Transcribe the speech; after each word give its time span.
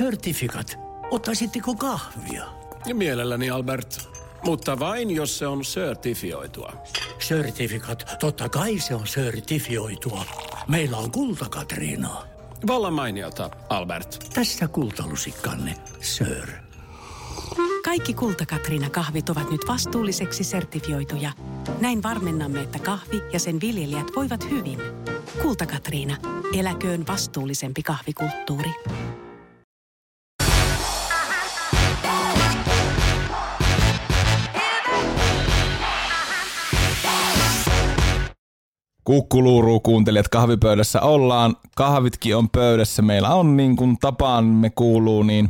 Certificate. 0.00 0.76
Ottaisitteko 1.10 1.74
kahvia? 1.74 2.44
Ja 2.86 2.94
mielelläni, 2.94 3.50
Albert. 3.50 4.08
Mutta 4.44 4.78
vain, 4.78 5.10
jos 5.10 5.38
se 5.38 5.46
on 5.46 5.64
sertifioitua. 5.64 6.72
Certificate. 7.18 8.04
Totta 8.20 8.48
kai 8.48 8.78
se 8.78 8.94
on 8.94 9.06
sertifioitua. 9.06 10.24
Meillä 10.68 10.96
on 10.96 11.10
kulta, 11.10 11.48
Katriina. 11.48 12.22
Vallan 12.66 12.92
mainiota, 12.92 13.50
Albert. 13.68 14.30
Tässä 14.34 14.68
kultalusikkanne, 14.68 15.74
sir. 16.00 16.48
Kaikki 17.84 18.14
Kulta-Katriina 18.14 18.90
kahvit 18.90 19.30
ovat 19.30 19.50
nyt 19.50 19.60
vastuulliseksi 19.68 20.44
sertifioituja. 20.44 21.32
Näin 21.80 22.02
varmennamme, 22.02 22.62
että 22.62 22.78
kahvi 22.78 23.22
ja 23.32 23.40
sen 23.40 23.60
viljelijät 23.60 24.06
voivat 24.16 24.50
hyvin. 24.50 24.78
Kulta-Katriina. 25.42 26.16
Eläköön 26.58 27.06
vastuullisempi 27.06 27.82
kahvikulttuuri. 27.82 28.70
Kukkuluuru 39.10 39.80
kuuntelijat 39.80 40.28
kahvipöydässä 40.28 41.00
ollaan. 41.00 41.56
Kahvitkin 41.76 42.36
on 42.36 42.50
pöydässä. 42.50 43.02
Meillä 43.02 43.34
on 43.34 43.56
niin 43.56 43.76
kuin 43.76 43.98
tapaan 43.98 44.44
me 44.44 44.70
kuuluu, 44.70 45.22
niin 45.22 45.48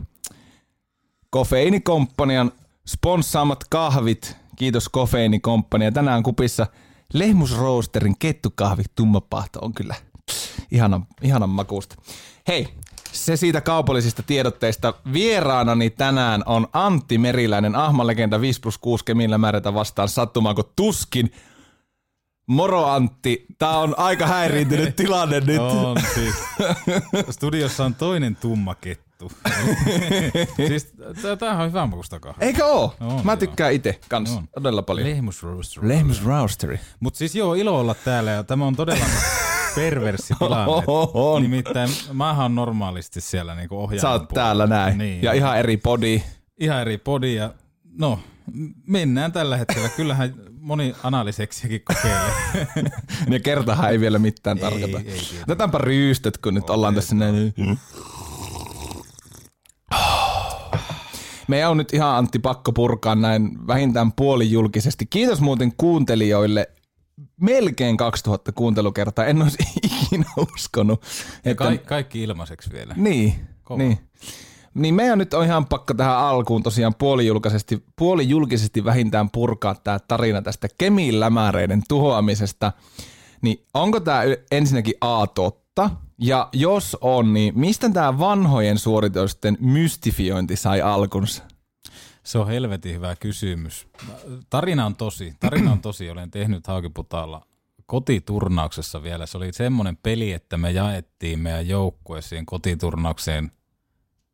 Kofeiinikomppanian 1.30 2.52
sponssaamat 2.88 3.64
kahvit. 3.70 4.36
Kiitos 4.56 4.88
Kofeiinikompania. 4.88 5.92
Tänään 5.92 6.23
kupissa 6.23 6.66
Lehmusroosterin 7.12 8.19
kettukahvi 8.19 8.83
tummapahto 8.95 9.59
on 9.62 9.72
kyllä 9.72 9.95
ihanan, 10.70 11.06
ihanan 11.22 11.50
makuusta. 11.50 11.97
Hei, 12.48 12.69
se 13.12 13.36
siitä 13.36 13.61
kaupallisista 13.61 14.22
tiedotteista. 14.22 14.95
Vieraanani 15.12 15.91
tänään 15.91 16.42
on 16.47 16.66
Antti 16.72 17.19
Meriläinen, 17.19 17.77
Ahmalegenda 17.77 18.41
5 18.41 18.61
plus 18.61 18.78
6 18.78 19.05
Kemillä 19.05 19.38
määrätä 19.38 19.75
vastaan 19.75 20.08
sattumaanko 20.08 20.62
tuskin. 20.62 21.33
Moro 22.51 22.87
Antti, 22.87 23.47
tää 23.59 23.79
on 23.79 23.95
aika 23.98 24.27
häiriintynyt 24.27 24.97
tilanne 24.97 25.41
nyt. 25.41 25.61
On 25.84 25.97
siis. 26.15 26.34
Studiossa 27.31 27.84
on 27.84 27.95
toinen 27.95 28.37
tumma 28.37 28.75
kettu. 28.75 29.33
siis 30.69 30.93
tämähän 31.39 31.61
on 31.65 31.69
hyvä 31.69 31.87
makusta 31.87 32.21
kahvi. 32.21 32.45
Eikö 32.45 32.65
oo? 32.67 32.95
On, 33.01 33.21
Mä 33.25 33.37
tykkään 33.37 33.73
itse 33.73 33.98
kanssa 34.09 34.37
On. 34.37 34.48
todella 34.55 34.83
paljon. 34.83 35.09
Lehmusroaster. 35.09 35.89
Lehmusroasteri. 35.89 36.81
Mutta 37.01 37.19
siis 37.19 37.34
joo, 37.34 37.55
ilo 37.55 37.81
olla 37.81 37.95
täällä 37.95 38.31
ja 38.31 38.45
tämä 38.45 38.67
on 38.67 38.77
todella 38.77 39.05
perversi 39.75 40.34
tilanne. 40.39 40.73
On. 41.15 41.43
Nimittäin 41.43 41.91
mä 42.12 42.43
oon 42.43 42.55
normaalisti 42.55 43.21
siellä 43.21 43.55
niinku 43.55 43.77
ohjaajan 43.83 44.01
Sä 44.01 44.11
oot 44.11 44.28
puolella. 44.28 44.45
täällä 44.47 44.67
näin. 44.67 44.98
Niin. 44.98 45.23
Ja 45.23 45.33
ihan 45.33 45.59
eri 45.59 45.77
podi. 45.77 46.23
ihan 46.61 46.81
eri 46.81 46.98
podi 46.98 47.34
ja 47.34 47.55
no, 47.98 48.19
mennään 48.87 49.33
tällä 49.33 49.56
hetkellä. 49.56 49.89
Kyllähän 49.89 50.34
moni 50.61 50.95
analiseksiäkin 51.03 51.81
kokeilee. 51.84 52.33
Ja 53.31 53.41
kertahan 53.41 53.91
ei 53.91 54.01
vielä 54.01 54.19
mitään 54.19 54.56
Ei, 54.59 54.62
tarkoita. 54.62 54.98
ei. 54.98 55.20
Otetaanpa 55.43 55.79
ryystöt, 55.79 56.39
kun 56.39 56.55
nyt 56.55 56.71
ollaan 56.71 56.95
tässä 56.95 57.15
näin. 57.15 57.55
Meidän 61.48 61.71
on 61.71 61.77
nyt 61.77 61.95
ihan 61.95 62.17
Antti 62.17 62.39
pakko 62.39 62.73
purkaa 62.73 63.15
näin 63.15 63.67
vähintään 63.67 64.12
puolijulkisesti. 64.12 65.06
Kiitos 65.06 65.41
muuten 65.41 65.73
kuuntelijoille. 65.77 66.71
Melkein 67.41 67.97
2000 67.97 68.53
kuuntelukertaa. 68.53 69.25
En 69.27 69.43
olisi 69.43 69.59
ikinä 70.05 70.25
uskonut. 70.55 71.03
Että, 71.45 71.65
ka- 71.65 71.77
kaikki 71.77 72.23
ilmaiseksi 72.23 72.71
vielä. 72.73 72.95
niin, 72.97 73.34
Kova. 73.62 73.78
niin. 73.83 73.98
Niin 74.74 74.94
meidän 74.94 75.18
nyt 75.18 75.34
on 75.34 75.44
ihan 75.44 75.66
pakko 75.66 75.94
tähän 75.94 76.18
alkuun 76.18 76.62
tosiaan 76.62 76.94
puolijulkisesti, 76.94 77.84
puolijulkisesti 77.96 78.84
vähintään 78.84 79.30
purkaa 79.30 79.74
tämä 79.74 79.98
tarina 79.98 80.42
tästä 80.42 80.68
kemilämäreiden 80.78 81.82
tuhoamisesta. 81.88 82.72
Niin 83.42 83.66
onko 83.75 84.00
tämä 84.00 84.22
ensinnäkin 84.50 84.94
A 85.00 85.26
totta? 85.26 85.91
Ja 86.19 86.48
jos 86.53 86.97
on, 87.00 87.34
niin 87.34 87.59
mistä 87.59 87.91
tämä 87.91 88.19
vanhojen 88.19 88.78
suoritusten 88.78 89.56
mystifiointi 89.60 90.56
sai 90.56 90.80
alkunsa? 90.80 91.42
Se 92.22 92.38
on 92.38 92.47
helvetin 92.47 92.94
hyvä 92.94 93.16
kysymys. 93.16 93.88
Tarina 94.50 94.86
on 94.86 94.97
tosi. 94.97 95.34
Tarina 95.41 95.72
on 95.72 95.80
tosi. 95.80 96.10
Olen 96.10 96.30
tehnyt 96.30 96.66
Haukiputaalla 96.66 97.47
kotiturnauksessa 97.86 99.03
vielä. 99.03 99.26
Se 99.26 99.36
oli 99.36 99.53
semmoinen 99.53 99.97
peli, 99.97 100.32
että 100.32 100.56
me 100.56 100.70
jaettiin 100.70 101.38
meidän 101.38 101.69
joukkueeseen 101.69 102.47
kotiturnaukseen 102.47 103.53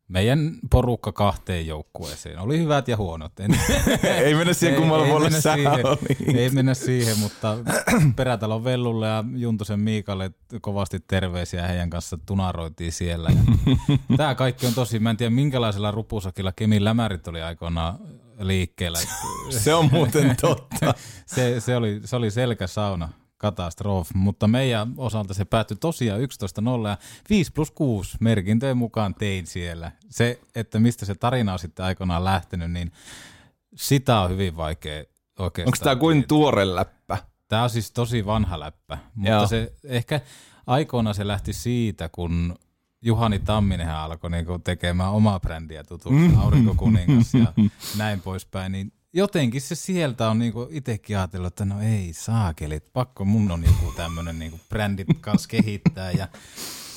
meidän 0.09 0.53
porukka 0.71 1.13
kahteen 1.13 1.67
joukkueeseen. 1.67 2.39
Oli 2.39 2.59
hyvät 2.59 2.89
ja 2.89 2.97
huonot. 2.97 3.41
En, 3.41 3.51
ei 4.25 4.35
mennä 4.35 4.55
siihen 4.55 4.77
kummalla 4.77 5.05
puolella 5.05 5.25
mennä 5.25 5.41
sä 5.41 5.55
siihen, 5.55 5.87
olit. 5.87 6.39
ei 6.39 6.51
mennä 6.51 6.75
siihen, 6.75 7.19
mutta 7.19 7.59
Perätalon 8.17 8.65
Vellulle 8.65 9.07
ja 9.07 9.25
Juntusen 9.37 9.81
Miikalle 9.81 10.31
kovasti 10.61 11.01
terveisiä 11.01 11.67
heidän 11.67 11.91
kanssa 11.91 12.19
tunaroitiin 12.27 12.93
siellä. 12.93 13.31
Ja 13.31 13.77
tämä 14.17 14.35
kaikki 14.35 14.67
on 14.67 14.75
tosi, 14.75 14.99
mä 14.99 15.11
en 15.11 15.17
tiedä 15.17 15.31
minkälaisella 15.31 15.91
rupusakilla 15.91 16.53
Kemin 16.53 16.85
lämärit 16.85 17.29
oli 17.29 17.43
aikoinaan 17.43 17.99
liikkeellä. 18.39 18.99
Se 19.51 19.75
on 19.75 19.89
muuten 19.93 20.37
totta. 20.41 20.95
se, 21.27 21.61
se, 21.61 21.77
oli, 21.77 22.01
se 22.05 22.17
oli 22.17 22.31
selkäsauna 22.31 23.09
katastrofi, 23.39 24.15
mutta 24.15 24.49
meidän 24.49 24.93
osalta 24.97 25.35
se 25.35 25.45
päättyi 25.45 25.77
tosiaan 25.77 26.21
11.0 26.21 26.27
ja 26.89 26.99
5 27.31 27.53
plus 27.53 27.71
6 27.71 28.17
merkintöjen 28.21 28.77
mukaan 28.77 29.15
tein 29.15 29.47
siellä. 29.47 29.93
Se, 30.11 30.41
että 30.55 30.79
mistä 30.79 31.07
se 31.07 31.15
tarina 31.15 31.53
on 31.53 31.59
sitten 31.59 31.85
aikoinaan 31.85 32.25
lähtenyt, 32.25 32.73
niin 32.73 32.93
sitä 33.75 34.21
on 34.21 34.31
hyvin 34.31 34.57
vaikea 34.57 35.05
oikeastaan. 35.39 35.69
Onko 35.69 35.85
tämä 35.85 35.97
kuin 35.97 36.25
tuore 36.29 36.75
läppä? 36.75 37.19
Tämä 37.49 37.63
on 37.63 37.71
siis 37.71 37.93
tosi 37.93 38.27
vanha 38.27 38.61
läppä, 38.61 38.99
mutta 39.15 39.31
Joo. 39.31 39.47
se 39.47 39.73
ehkä 39.85 40.21
aikoina 40.67 41.15
se 41.15 41.27
lähti 41.27 41.53
siitä, 41.53 42.09
kun 42.09 42.55
Juhani 43.03 43.39
Tamminenhan 43.39 43.97
alkoi 43.97 44.31
niinku 44.31 44.59
tekemään 44.59 45.11
omaa 45.13 45.41
brändiä 45.41 45.85
tutuksi, 45.85 46.19
Mm. 46.19 46.39
Aurinkokuningas 46.39 47.35
ja 47.35 47.53
näin 47.97 48.21
poispäin, 48.21 48.73
niin 48.73 48.93
jotenkin 49.17 49.61
se 49.61 49.75
sieltä 49.75 50.31
on 50.31 50.39
niinku 50.39 50.69
itsekin 50.71 51.19
ajatellut, 51.19 51.47
että 51.47 51.65
no 51.65 51.81
ei 51.81 52.13
saakelit, 52.13 52.93
pakko 52.93 53.25
mun 53.25 53.51
on 53.51 53.65
joku 53.65 53.93
tämmöinen 53.97 54.39
niinku 54.39 54.61
brändi 54.69 55.05
kanssa 55.21 55.49
kehittää 55.49 56.13
ja 56.13 56.29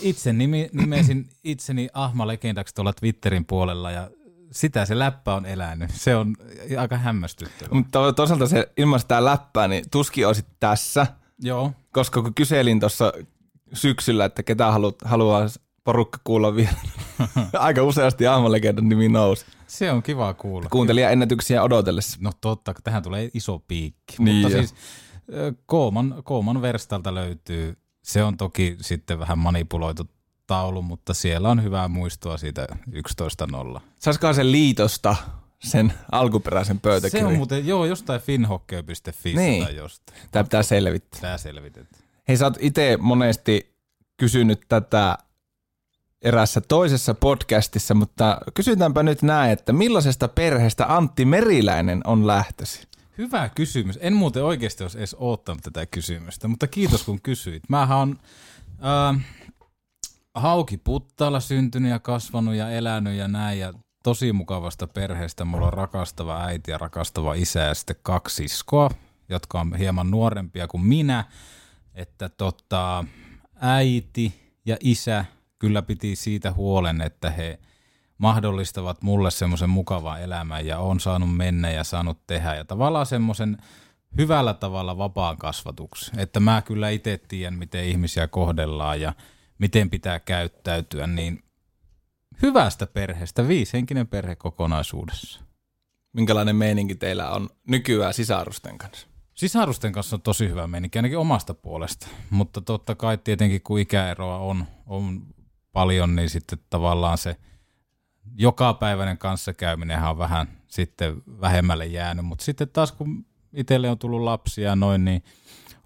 itse 0.02 0.34
nimi, 0.34 0.69
nimesin 0.74 1.29
itseni 1.44 1.90
Ahma 1.94 2.28
Legendaksi 2.28 2.75
tuolla 2.75 2.94
Twitterin 2.94 3.46
puolella 3.46 3.91
ja 3.91 4.09
sitä 4.52 4.85
se 4.85 5.00
läppä 5.00 5.35
on 5.35 5.46
elänyt. 5.46 5.91
Se 5.94 6.16
on 6.16 6.35
aika 6.79 6.97
hämmästyttävää. 6.97 7.74
Mutta 7.74 8.13
toisaalta 8.13 8.47
se 8.47 8.72
ilman 8.78 9.00
sitä 9.00 9.25
läppää, 9.25 9.68
niin 9.68 9.90
tuskin 9.91 10.28
olisit 10.28 10.47
tässä, 10.59 11.08
Joo, 11.40 11.72
koska 11.91 12.22
kun 12.22 12.34
kyselin 12.34 12.79
tuossa 12.79 13.13
syksyllä, 13.74 14.25
että 14.25 14.44
ketä 14.44 14.72
haluat, 14.72 14.96
haluaa 15.06 15.47
porukka 15.84 16.19
kuulla 16.23 16.56
vielä, 16.56 16.73
aika 17.53 17.84
useasti 17.84 18.28
Ahmalegendan 18.28 18.90
nimi 18.90 19.09
nousi. 19.09 19.45
se 19.67 19.91
on 19.91 20.03
kiva 20.03 20.34
kuulla. 20.34 20.69
Kuuntelijaennätyksiä 20.69 21.63
odotellessa. 21.63 22.17
No 22.22 22.31
totta, 22.41 22.73
tähän 22.84 23.03
tulee 23.03 23.29
iso 23.34 23.59
piikki. 23.67 24.16
Niin 24.19 24.35
Mutta 24.41 24.57
jo. 24.57 24.62
siis 24.63 24.75
Kooman, 25.66 26.16
Kooman 26.23 26.62
verstalta 26.62 27.16
löytyy, 27.16 27.78
se 28.03 28.23
on 28.23 28.38
toki 28.38 28.78
sitten 28.81 29.19
vähän 29.19 29.38
manipuloitu 29.40 30.03
taulu, 30.47 30.81
mutta 30.81 31.13
siellä 31.13 31.50
on 31.50 31.63
hyvää 31.63 31.88
muistoa 31.88 32.38
siitä 32.38 32.67
11.0. 33.75 33.81
Saisikohan 34.00 34.35
sen 34.35 34.51
liitosta 34.51 35.16
sen 35.59 35.94
alkuperäisen 36.11 36.75
Se 36.75 36.81
pöytäkirjan? 36.81 37.28
on 37.31 37.35
muuten, 37.38 37.67
joo, 37.67 37.85
jostain 37.85 38.22
finhockey.fi 38.22 39.34
Niin. 39.35 39.63
tai 39.63 39.75
jostain. 39.75 40.19
Tämä 40.31 40.44
pitää 40.44 40.63
selvittää. 40.63 41.22
Tää 41.22 41.38
selvitetään. 41.38 42.01
Hei, 42.28 42.38
sä 42.38 42.46
oot 42.46 42.57
itse 42.59 42.97
monesti 43.01 43.75
kysynyt 44.17 44.61
tätä 44.69 45.17
erässä 46.22 46.62
toisessa 46.62 47.13
podcastissa, 47.13 47.94
mutta 47.94 48.38
kysytäänpä 48.53 49.03
nyt 49.03 49.22
näin, 49.22 49.52
että 49.52 49.73
millaisesta 49.73 50.28
perheestä 50.28 50.96
Antti 50.96 51.26
Meriläinen 51.26 52.02
on 52.05 52.28
lähtösi? 52.28 52.88
Hyvä 53.17 53.49
kysymys. 53.49 53.99
En 54.02 54.14
muuten 54.14 54.43
oikeasti 54.43 54.84
olisi 54.84 54.97
edes 54.97 55.16
oottanut 55.20 55.64
tätä 55.64 55.85
kysymystä, 55.85 56.47
mutta 56.47 56.67
kiitos 56.67 57.03
kun 57.03 57.22
kysyit. 57.22 57.64
Mähän 57.70 57.97
on 57.97 58.17
äh, 59.16 59.22
Hauki 60.35 60.78
Puttaalla 60.78 61.40
syntynyt 61.40 61.91
ja 61.91 61.99
kasvanut 61.99 62.55
ja 62.55 62.72
elänyt 62.72 63.14
ja 63.14 63.28
näin 63.28 63.59
ja 63.59 63.73
tosi 64.03 64.34
mukavasta 64.34 64.88
perheestä. 64.88 65.46
Mulla 65.46 65.67
on 65.67 65.73
rakastava 65.73 66.43
äiti 66.43 66.72
ja 66.72 66.78
rakastava 66.78 67.34
isä 67.34 67.59
ja 67.59 67.73
sitten 67.73 67.96
kaksi 68.02 68.47
siskoa, 68.47 68.90
jotka 69.29 69.59
on 69.59 69.76
hieman 69.76 70.11
nuorempia 70.11 70.67
kuin 70.67 70.85
minä. 70.85 71.26
Että 71.93 72.29
tota, 72.29 73.05
äiti 73.61 74.53
ja 74.66 74.78
isä 74.79 75.26
kyllä 75.59 75.82
piti 75.82 76.16
siitä 76.16 76.53
huolen, 76.53 77.02
että 77.02 77.29
he 77.29 77.59
mahdollistavat 78.17 79.02
mulle 79.02 79.32
semmoisen 79.32 79.70
mukavan 79.70 80.22
elämän 80.22 80.66
ja 80.66 80.79
on 80.79 81.00
saanut 81.00 81.38
mennä 81.38 81.72
ja 81.72 81.84
saanut 81.84 82.28
tehdä 82.28 82.56
ja 82.56 82.66
tavallaan 82.66 83.06
semmoisen 83.06 83.58
hyvällä 84.17 84.53
tavalla 84.53 84.97
vapaan 84.97 85.38
kasvatuksen. 85.38 86.20
Että 86.20 86.40
mä 86.40 86.61
kyllä 86.61 86.90
itse 86.90 87.17
tiedän, 87.28 87.53
miten 87.53 87.85
ihmisiä 87.85 88.28
kohdellaan 88.28 89.02
ja 89.02 89.14
miten 89.59 89.90
pitää 89.90 90.20
käyttäytyä, 90.20 91.08
niin 91.08 91.44
hyvästä 92.41 92.88
perheestä, 92.88 93.47
viishenkinen 93.47 94.08
perhe 94.08 94.35
kokonaisuudessa. 94.35 95.41
Minkälainen 96.14 96.55
meininki 96.55 96.96
teillä 96.96 97.29
on 97.29 97.50
nykyään 97.67 98.14
sisarusten 98.14 98.78
kanssa? 98.78 99.08
Sisarusten 99.34 99.91
kanssa 99.91 100.16
on 100.16 100.22
tosi 100.22 100.50
hyvä 100.50 100.67
meininki, 100.67 101.00
ainakin 101.00 101.17
omasta 101.17 101.53
puolesta. 101.53 102.08
Mutta 102.29 102.62
totta 102.62 102.96
kai 102.96 103.17
tietenkin 103.17 103.62
kun 103.62 103.79
ikäeroa 103.79 104.38
on, 104.38 104.66
on 104.85 105.22
paljon, 105.71 106.16
niin 106.16 106.29
sitten 106.29 106.59
tavallaan 106.69 107.17
se 107.17 107.35
jokapäiväinen 108.35 109.17
kanssakäyminen 109.17 110.03
on 110.03 110.17
vähän 110.17 110.47
sitten 110.67 111.21
vähemmälle 111.41 111.85
jäänyt. 111.85 112.25
Mutta 112.25 112.45
sitten 112.45 112.69
taas 112.69 112.91
kun 112.91 113.25
itselle 113.53 113.89
on 113.89 113.97
tullut 113.99 114.21
lapsia 114.21 114.75
noin, 114.75 115.05
niin 115.05 115.23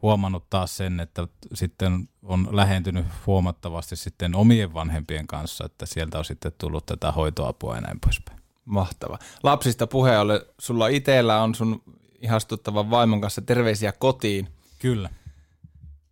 huomannut 0.02 0.50
taas 0.50 0.78
sen, 0.78 1.00
että 1.00 1.28
sitten 1.54 2.10
on 2.24 2.48
lähentynyt 2.52 3.06
huomattavasti 3.26 3.96
sitten 3.96 4.36
omien 4.36 4.74
vanhempien 4.74 5.28
kanssa, 5.28 5.66
että 5.66 5.86
sieltä 5.86 6.18
on 6.18 6.26
sitten 6.26 6.52
tullut 6.58 6.86
tätä 6.86 7.12
hoitoapua 7.12 7.76
ja 7.76 7.82
näin 7.82 8.00
poispäin. 8.00 8.40
Mahtava. 8.66 9.20
Lapsista 9.44 9.88
puheen 9.88 10.20
ollen, 10.20 10.42
sulla 10.60 10.88
itsellä 10.88 11.42
on 11.44 11.56
sun 11.56 11.84
ihastuttavan 12.22 12.90
vaimon 12.90 13.22
kanssa 13.22 13.42
terveisiä 13.42 13.92
kotiin. 13.92 14.48
Kyllä. 14.80 15.10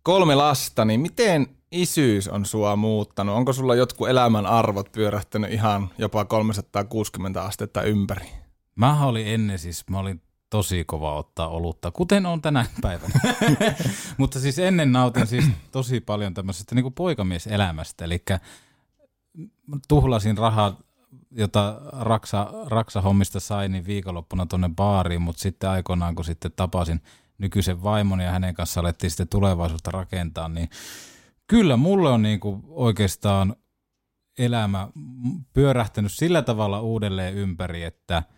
Kolme 0.02 0.34
lasta, 0.34 0.84
niin 0.84 1.00
miten 1.00 1.46
isyys 1.72 2.28
on 2.28 2.46
sua 2.46 2.76
muuttanut? 2.76 3.36
Onko 3.36 3.52
sulla 3.52 3.74
jotkut 3.74 4.08
elämän 4.08 4.46
arvot 4.46 4.92
pyörähtänyt 4.92 5.52
ihan 5.52 5.90
jopa 5.98 6.24
360 6.24 7.42
astetta 7.42 7.82
ympäri? 7.82 8.26
Mä 8.74 9.06
olin 9.06 9.26
ennen 9.26 9.58
siis, 9.58 9.84
mä 9.90 9.98
olin 9.98 10.22
tosi 10.50 10.84
kova 10.84 11.14
ottaa 11.14 11.48
olutta, 11.48 11.90
kuten 11.90 12.26
on 12.26 12.42
tänä 12.42 12.66
päivänä. 12.80 13.14
Mutta 14.18 14.40
siis 14.40 14.58
ennen 14.58 14.92
nautin 14.92 15.26
siis 15.26 15.44
tosi 15.70 16.00
paljon 16.00 16.34
tämmöisestä 16.34 16.74
niin 16.74 16.82
kuin 16.82 16.94
poikamieselämästä, 16.94 18.04
eli 18.04 18.24
tuhlasin 19.88 20.38
rahaa, 20.38 20.76
jota 21.30 21.80
Raksa, 22.00 22.50
Raksa-hommista 22.66 23.40
sai, 23.40 23.68
niin 23.68 23.86
viikonloppuna 23.86 24.46
tuonne 24.46 24.70
baariin, 24.76 25.22
mutta 25.22 25.42
sitten 25.42 25.70
aikoinaan, 25.70 26.14
kun 26.14 26.24
sitten 26.24 26.52
tapasin 26.56 27.00
nykyisen 27.42 27.82
vaimon 27.82 28.20
ja 28.20 28.30
hänen 28.30 28.54
kanssa 28.54 28.80
alettiin 28.80 29.10
sitten 29.10 29.28
tulevaisuutta 29.28 29.90
rakentaa, 29.90 30.48
niin 30.48 30.68
kyllä 31.46 31.76
mulle 31.76 32.10
on 32.10 32.22
niin 32.22 32.40
kuin 32.40 32.62
oikeastaan 32.68 33.56
elämä 34.38 34.88
pyörähtänyt 35.52 36.12
sillä 36.12 36.42
tavalla 36.42 36.80
uudelleen 36.80 37.34
ympäri, 37.34 37.82
että– 37.82 38.22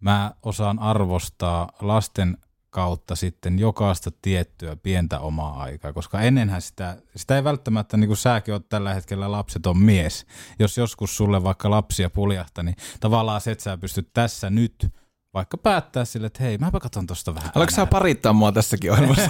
mä 0.00 0.34
osaan 0.42 0.78
arvostaa 0.78 1.72
lasten 1.80 2.38
kautta 2.70 3.16
sitten 3.16 3.58
jokaista 3.58 4.10
tiettyä 4.22 4.76
pientä 4.76 5.20
omaa 5.20 5.62
aikaa, 5.62 5.92
koska 5.92 6.20
ennenhän 6.20 6.62
sitä, 6.62 6.96
sitä 7.16 7.36
ei 7.36 7.44
välttämättä, 7.44 7.96
niin 7.96 8.08
kuin 8.08 8.16
säkin 8.16 8.54
oot 8.54 8.68
tällä 8.68 8.94
hetkellä 8.94 9.32
lapseton 9.32 9.78
mies, 9.78 10.26
jos 10.58 10.78
joskus 10.78 11.16
sulle 11.16 11.42
vaikka 11.42 11.70
lapsia 11.70 12.10
puljahtaa, 12.10 12.64
niin 12.64 12.76
tavallaan 13.00 13.40
se, 13.40 13.50
että 13.50 13.64
sä 13.64 13.78
pystyt 13.78 14.10
tässä 14.12 14.50
nyt 14.50 14.94
vaikka 15.34 15.58
päättää 15.58 16.04
sille, 16.04 16.26
että 16.26 16.42
hei, 16.42 16.58
mäpä 16.58 16.80
katson 16.80 17.06
tosta 17.06 17.34
vähän. 17.34 17.50
Oletko 17.54 17.76
sä 17.76 17.86
parittaa 17.86 18.32
mua 18.32 18.52
tässäkin 18.52 18.92
ohjelmassa? 18.92 19.28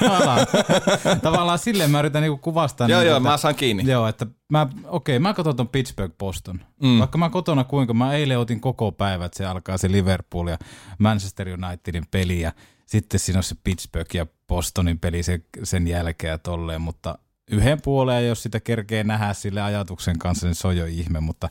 tavallaan, 1.23 1.59
silleen 1.59 1.91
mä 1.91 1.99
yritän 1.99 2.23
niinku 2.23 2.39
kuvastaa. 2.39 2.89
joo, 2.89 3.01
niin, 3.01 3.09
joo, 3.09 3.17
että, 3.17 3.29
mä 3.29 3.37
saan 3.37 3.55
kiinni. 3.55 3.91
Joo, 3.91 4.07
että 4.07 4.27
mä, 4.53 4.63
okei, 4.63 4.87
okay, 4.87 5.19
mä 5.19 5.35
katson 5.35 5.57
ton 5.57 5.69
Pittsburgh 5.69 6.19
Boston. 6.19 6.61
Mm. 6.83 6.99
Vaikka 6.99 7.19
mä 7.19 7.31
kotona 7.31 7.65
kuinka, 7.65 7.95
mä 7.95 8.15
eilen 8.15 8.39
otin 8.39 8.61
koko 8.61 8.93
päivä, 8.93 9.25
että 9.25 9.39
se 9.39 9.47
alkaa 9.47 9.79
se 9.79 9.93
Liverpool 9.93 10.49
ja 10.49 10.59
Manchester 10.99 11.49
Unitedin 11.49 12.05
peli 12.11 12.41
ja 12.41 12.53
sitten 12.87 13.21
siinä 13.21 13.39
on 13.39 13.43
se 13.43 13.55
Pittsburgh 13.65 14.15
ja 14.15 14.27
Bostonin 14.49 14.99
peli 14.99 15.23
sen, 15.23 15.45
sen 15.63 15.89
jälkeen 15.89 16.31
ja 16.31 16.39
tolleen, 16.39 16.81
mutta 16.81 17.19
yhden 17.51 17.83
puoleen, 17.83 18.29
jos 18.29 18.43
sitä 18.43 18.61
kerkee 18.61 19.05
nähdä 19.05 19.35
sille 19.35 19.63
ajatuksen 19.63 20.19
kanssa, 20.19 20.47
niin 20.47 20.55
se 20.55 20.69
on 20.69 20.77
jo 20.77 20.87
ihme, 20.87 21.21
mutta 21.21 21.49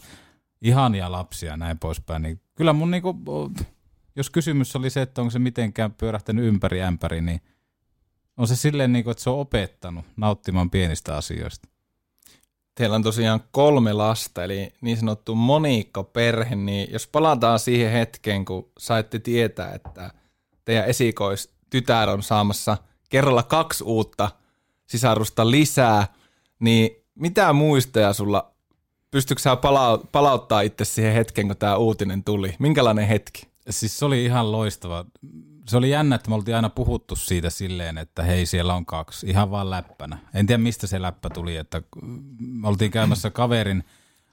ihania 0.62 1.12
lapsia 1.12 1.52
ja 1.52 1.58
näin 1.58 1.80
poispäin, 1.80 2.22
niin 2.22 2.42
kyllä 2.56 2.74
mun 2.74 2.92
niinku, 2.92 3.16
jos 4.18 4.30
kysymys 4.30 4.76
oli 4.76 4.90
se, 4.90 5.02
että 5.02 5.22
onko 5.22 5.32
se 5.32 5.40
mitenkään 5.40 5.94
pyörähtänyt 5.94 6.46
ympäri 6.46 6.82
ämpäri, 6.82 7.22
niin 7.22 7.42
on 8.38 8.48
se 8.48 8.56
silleen, 8.56 8.94
niin 8.94 9.04
kuin, 9.04 9.12
että 9.12 9.24
se 9.24 9.30
on 9.30 9.40
opettanut 9.40 10.06
nauttimaan 10.18 10.70
pienistä 10.70 11.18
asioista. 11.18 11.68
Teillä 12.76 12.96
on 12.96 13.04
tosiaan 13.04 13.44
kolme 13.52 13.94
lasta, 13.94 14.44
eli 14.44 14.74
niin 14.82 14.98
sanottu 14.98 15.36
monikko-perhe, 15.36 16.56
niin 16.56 16.92
jos 16.92 17.08
palataan 17.08 17.60
siihen 17.60 17.92
hetkeen, 17.92 18.46
kun 18.46 18.72
saitte 18.78 19.20
tietää, 19.20 19.72
että 19.74 20.12
teidän 20.66 20.86
esikoistytär 20.86 22.10
on 22.10 22.24
saamassa 22.24 22.78
kerralla 23.10 23.44
kaksi 23.44 23.84
uutta 23.84 24.32
sisarusta 24.88 25.52
lisää, 25.52 26.08
niin 26.60 26.90
mitä 27.16 27.54
muistoja 27.54 28.14
sulla, 28.14 28.52
pystytkö 29.12 29.42
sä 29.42 29.58
palauttaa 30.12 30.62
itse 30.62 30.86
siihen 30.86 31.14
hetkeen, 31.14 31.48
kun 31.48 31.58
tämä 31.58 31.76
uutinen 31.76 32.24
tuli? 32.24 32.56
Minkälainen 32.60 33.08
hetki? 33.08 33.48
Siis 33.70 34.00
se 34.00 34.06
oli 34.06 34.26
ihan 34.26 34.52
loistava. 34.52 35.06
Se 35.70 35.78
oli 35.78 35.90
jännä, 35.90 36.16
että 36.16 36.30
me 36.30 36.36
oltiin 36.36 36.56
aina 36.56 36.70
puhuttu 36.70 37.16
siitä 37.16 37.50
silleen, 37.50 37.98
että 37.98 38.24
hei 38.24 38.46
siellä 38.46 38.74
on 38.74 38.86
kaksi, 38.86 39.28
ihan 39.30 39.52
vaan 39.52 39.70
läppänä. 39.70 40.18
En 40.34 40.48
tiedä 40.48 40.64
mistä 40.64 40.88
se 40.88 41.02
läppä 41.02 41.30
tuli, 41.30 41.56
että 41.56 41.82
me 42.40 42.68
oltiin 42.68 42.92
käymässä 42.92 43.30
kaverin, 43.30 43.84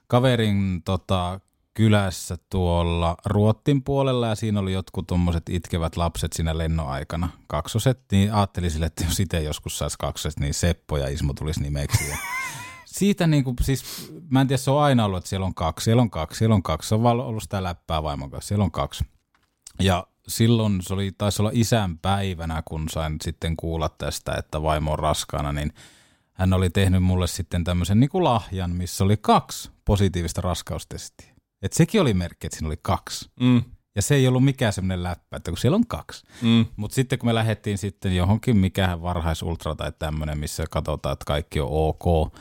kaverin 0.07 0.81
tota, 0.85 1.39
kylässä 1.73 2.37
tuolla 2.49 3.17
Ruottin 3.25 3.83
puolella 3.83 4.27
ja 4.27 4.35
siinä 4.35 4.59
oli 4.59 4.73
jotkut 4.73 5.07
tuommoiset 5.07 5.49
itkevät 5.49 5.97
lapset 5.97 6.33
siinä 6.33 6.57
lennon 6.57 6.87
aikana, 6.87 7.29
kaksoset, 7.47 7.99
niin 8.11 8.33
ajattelin 8.33 8.71
sille, 8.71 8.85
että 8.85 9.03
jos 9.03 9.19
itse 9.19 9.41
joskus 9.41 9.77
saisi 9.77 9.95
kaksoset, 9.99 10.39
niin 10.39 10.53
Seppo 10.53 10.97
ja 10.97 11.07
Ismo 11.07 11.33
tulisi 11.33 11.61
nimeksi. 11.61 12.09
Ja 12.09 12.17
siitä 12.85 13.27
niin 13.27 13.43
kuin, 13.43 13.55
siis, 13.61 14.11
mä 14.29 14.41
en 14.41 14.47
tiedä, 14.47 14.57
se 14.57 14.71
on 14.71 14.81
aina 14.81 15.05
ollut, 15.05 15.17
että 15.17 15.29
siellä 15.29 15.45
on 15.45 15.55
kaksi, 15.55 15.83
siellä 15.83 16.01
on 16.01 16.11
kaksi, 16.11 16.37
siellä 16.37 16.55
on 16.55 16.63
kaksi. 16.63 16.89
Se 16.89 16.95
on 16.95 17.03
vaan 17.03 17.19
ollut 17.19 17.43
sitä 17.43 17.63
läppää 17.63 18.03
vaimon 18.03 18.31
kanssa, 18.31 18.47
siellä 18.47 18.63
on 18.63 18.71
kaksi. 18.71 19.05
Ja 19.79 20.07
silloin 20.27 20.81
se 20.81 20.93
oli, 20.93 21.11
taisi 21.17 21.41
olla 21.41 21.51
isän 21.53 21.97
päivänä, 21.97 22.63
kun 22.65 22.89
sain 22.89 23.17
sitten 23.23 23.55
kuulla 23.57 23.89
tästä, 23.89 24.35
että 24.35 24.61
vaimo 24.61 24.91
on 24.91 24.99
raskaana, 24.99 25.51
niin 25.51 25.73
hän 26.33 26.53
oli 26.53 26.69
tehnyt 26.69 27.03
mulle 27.03 27.27
sitten 27.27 27.63
tämmöisen 27.63 27.99
niin 27.99 28.09
kuin 28.09 28.23
lahjan, 28.23 28.71
missä 28.71 29.03
oli 29.03 29.17
kaksi 29.17 29.71
positiivista 29.85 30.41
raskaustestiä. 30.41 31.35
Et 31.61 31.73
sekin 31.73 32.01
oli 32.01 32.13
merkki, 32.13 32.47
että 32.47 32.57
siinä 32.57 32.67
oli 32.67 32.79
kaksi. 32.81 33.29
Mm. 33.39 33.63
Ja 33.95 34.01
se 34.01 34.15
ei 34.15 34.27
ollut 34.27 34.43
mikään 34.43 34.73
semmoinen 34.73 35.03
läppä, 35.03 35.37
että 35.37 35.51
kun 35.51 35.57
siellä 35.57 35.75
on 35.75 35.87
kaksi. 35.87 36.23
Mm. 36.41 36.65
Mutta 36.75 36.95
sitten 36.95 37.19
kun 37.19 37.29
me 37.29 37.35
lähdettiin 37.35 37.77
sitten 37.77 38.15
johonkin 38.15 38.57
mikään 38.57 39.01
varhaisultra 39.01 39.75
tai 39.75 39.91
tämmöinen, 39.99 40.37
missä 40.37 40.65
katsotaan, 40.71 41.13
että 41.13 41.25
kaikki 41.25 41.59
on 41.59 41.69
ok, 41.71 42.33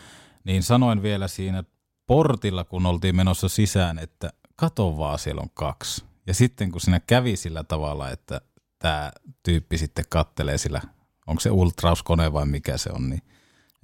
niin 0.44 0.62
sanoin 0.62 1.02
vielä 1.02 1.28
siinä 1.28 1.64
portilla, 2.06 2.64
kun 2.64 2.86
oltiin 2.86 3.16
menossa 3.16 3.48
sisään, 3.48 3.98
että 3.98 4.32
kato 4.56 4.98
vaan, 4.98 5.18
siellä 5.18 5.42
on 5.42 5.50
kaksi. 5.54 6.04
Ja 6.26 6.34
sitten 6.34 6.70
kun 6.70 6.80
sinä 6.80 7.00
kävi 7.00 7.36
sillä 7.36 7.64
tavalla, 7.64 8.10
että 8.10 8.40
tämä 8.78 9.12
tyyppi 9.42 9.78
sitten 9.78 10.04
kattelee 10.08 10.58
sillä, 10.58 10.80
onko 11.26 11.40
se 11.40 11.50
ultrauskone 11.50 12.32
vai 12.32 12.46
mikä 12.46 12.78
se 12.78 12.90
on, 12.92 13.10
niin 13.10 13.22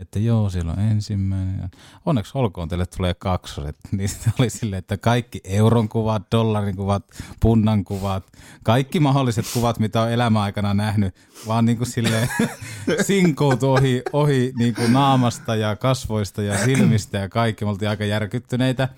että 0.00 0.18
joo, 0.18 0.50
siellä 0.50 0.72
on 0.72 0.78
ensimmäinen. 0.78 1.70
Onneksi 2.06 2.32
olkoon, 2.34 2.68
teille 2.68 2.86
tulee 2.86 3.14
kaksoset. 3.14 3.76
Niin 3.92 4.08
sitten 4.08 4.32
oli 4.38 4.50
silleen, 4.50 4.78
että 4.78 4.96
kaikki 4.96 5.40
euron 5.44 5.88
kuvat, 5.88 6.22
dollarin 6.32 6.76
kuvat, 6.76 7.04
punnan 7.40 7.84
kuvat, 7.84 8.24
kaikki 8.62 9.00
mahdolliset 9.00 9.44
kuvat, 9.54 9.78
mitä 9.78 10.00
on 10.00 10.12
elämän 10.12 10.42
aikana 10.42 10.74
nähnyt, 10.74 11.14
vaan 11.46 11.64
niin 11.64 11.76
kuin 11.78 11.88
silleen 11.88 12.28
sinkoutu 13.06 13.72
ohi, 13.72 14.02
ohi 14.12 14.52
niin 14.58 14.74
kuin 14.74 14.92
naamasta 14.92 15.56
ja 15.56 15.76
kasvoista 15.76 16.42
ja 16.42 16.64
silmistä 16.64 17.18
ja 17.18 17.28
kaikki. 17.28 17.64
Me 17.64 17.70
oltiin 17.70 17.88
aika 17.88 18.04
järkyttyneitä. 18.04 18.88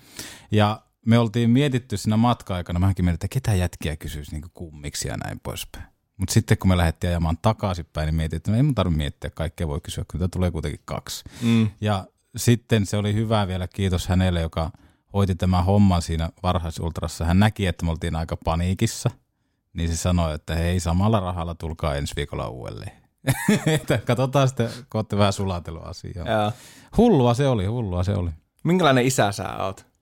Ja 0.51 0.81
me 1.05 1.19
oltiin 1.19 1.49
mietitty 1.49 1.97
siinä 1.97 2.17
matka-aikana, 2.17 2.79
mäkin 2.79 3.05
mietin, 3.05 3.15
että 3.15 3.27
ketä 3.27 3.53
jätkiä 3.53 3.95
kysyisi 3.95 4.31
niin 4.31 4.43
kummiksi 4.53 5.07
ja 5.07 5.17
näin 5.17 5.39
poispäin. 5.39 5.85
Mutta 6.17 6.33
sitten 6.33 6.57
kun 6.57 6.69
me 6.69 6.77
lähdettiin 6.77 7.09
ajamaan 7.09 7.37
takaisinpäin, 7.41 8.05
niin 8.05 8.15
mietin, 8.15 8.37
että 8.37 8.55
ei 8.55 8.63
mun 8.63 8.75
tarvitse 8.75 8.97
miettiä, 8.97 9.29
kaikkea 9.29 9.67
voi 9.67 9.81
kysyä, 9.81 10.05
kyllä 10.07 10.27
tulee 10.27 10.51
kuitenkin 10.51 10.81
kaksi. 10.85 11.23
Mm. 11.41 11.69
Ja 11.81 12.05
sitten 12.35 12.85
se 12.85 12.97
oli 12.97 13.13
hyvä 13.13 13.47
vielä, 13.47 13.67
kiitos 13.67 14.07
hänelle, 14.07 14.41
joka 14.41 14.71
hoiti 15.13 15.35
tämän 15.35 15.65
homman 15.65 16.01
siinä 16.01 16.29
varhaisultrassa. 16.43 17.25
Hän 17.25 17.39
näki, 17.39 17.67
että 17.67 17.85
me 17.85 17.91
oltiin 17.91 18.15
aika 18.15 18.37
paniikissa, 18.45 19.09
niin 19.73 19.89
se 19.89 19.95
sanoi, 19.95 20.33
että 20.33 20.55
hei, 20.55 20.79
samalla 20.79 21.19
rahalla 21.19 21.55
tulkaa 21.55 21.95
ensi 21.95 22.15
viikolla 22.15 22.47
uudelleen. 22.47 23.03
että 23.65 23.97
katsotaan 23.97 24.47
sitten, 24.47 24.69
kun 24.69 24.99
olette 24.99 25.17
vähän 25.17 25.33
sulatellut 25.33 25.87
asiaa. 25.87 26.51
Hullua 26.97 27.33
se 27.33 27.47
oli, 27.47 27.65
hullua 27.65 28.03
se 28.03 28.13
oli. 28.13 28.29
Minkälainen 28.63 29.05
isä 29.05 29.31
sä 29.31 29.57
oot? 29.57 29.92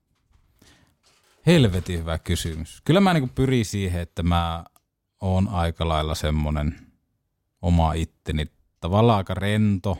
Helvetin 1.46 1.98
hyvä 1.98 2.18
kysymys. 2.18 2.80
Kyllä 2.84 3.00
mä 3.00 3.14
niin 3.14 3.28
pyrin 3.28 3.64
siihen, 3.64 4.00
että 4.02 4.22
mä 4.22 4.64
oon 5.20 5.48
aika 5.48 5.88
lailla 5.88 6.14
semmonen 6.14 6.76
oma 7.62 7.92
itteni. 7.92 8.46
Tavallaan 8.80 9.16
aika 9.16 9.34
rento. 9.34 9.98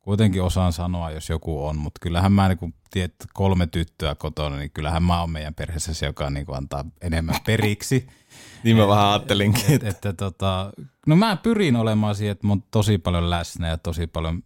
Kuitenkin 0.00 0.42
osaan 0.42 0.72
sanoa, 0.72 1.10
jos 1.10 1.28
joku 1.28 1.66
on, 1.66 1.78
mutta 1.78 1.98
kyllähän 2.00 2.32
mä 2.32 2.48
niin 2.48 2.74
tiedät, 2.90 3.14
kolme 3.34 3.66
tyttöä 3.66 4.14
kotona, 4.14 4.56
niin 4.56 4.70
kyllähän 4.70 5.02
mä 5.02 5.20
oon 5.20 5.30
meidän 5.30 5.54
perheessä 5.54 5.94
se, 5.94 6.06
joka 6.06 6.30
niin 6.30 6.46
antaa 6.52 6.84
enemmän 7.00 7.40
periksi. 7.46 8.06
niin 8.64 8.76
mä 8.76 8.88
vähän 8.88 9.08
ajattelinkin. 9.08 9.74
Että, 9.74 9.88
että, 9.88 10.12
tota, 10.12 10.72
no 11.06 11.16
mä 11.16 11.36
pyrin 11.36 11.76
olemaan 11.76 12.14
siihen, 12.14 12.32
että 12.32 12.46
mä 12.46 12.52
oon 12.52 12.62
tosi 12.70 12.98
paljon 12.98 13.30
läsnä 13.30 13.68
ja 13.68 13.78
tosi 13.78 14.06
paljon, 14.06 14.42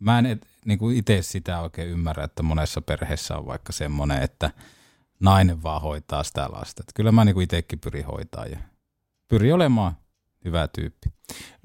mä 0.00 0.18
en 0.18 0.40
niin 0.64 0.78
itse 0.94 1.22
sitä 1.22 1.60
oikein 1.60 1.88
ymmärrä, 1.88 2.24
että 2.24 2.42
monessa 2.42 2.82
perheessä 2.82 3.38
on 3.38 3.46
vaikka 3.46 3.72
semmoinen, 3.72 4.22
että– 4.22 4.50
nainen 5.20 5.62
vaan 5.62 5.82
hoitaa 5.82 6.24
sitä 6.24 6.48
lasta. 6.52 6.82
Et 6.82 6.92
kyllä 6.94 7.12
mä 7.12 7.24
niinku 7.24 7.40
itsekin 7.40 7.78
pyrin 7.78 8.04
hoitaa 8.04 8.46
ja 8.46 8.58
pyrin 9.28 9.54
olemaan 9.54 9.96
hyvä 10.44 10.68
tyyppi. 10.68 11.12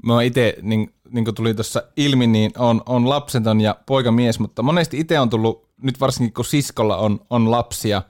Mä 0.04 0.24
itse, 0.24 0.58
niin, 0.62 0.94
niin 1.10 1.26
kuin 1.26 1.36
tuli 1.36 1.54
tuossa 1.54 1.84
ilmi, 1.98 2.28
niin 2.28 2.52
on, 2.58 2.82
on 2.86 3.10
lapseton 3.10 3.62
ja 3.62 3.76
poikamies, 3.86 4.40
mutta 4.40 4.64
monesti 4.64 5.00
itse 5.00 5.20
on 5.20 5.30
tullut, 5.30 5.70
nyt 5.82 6.00
varsinkin 6.00 6.34
kun 6.34 6.46
siskolla 6.46 6.98
on, 6.98 7.20
on 7.30 7.52
lapsia, 7.52 8.02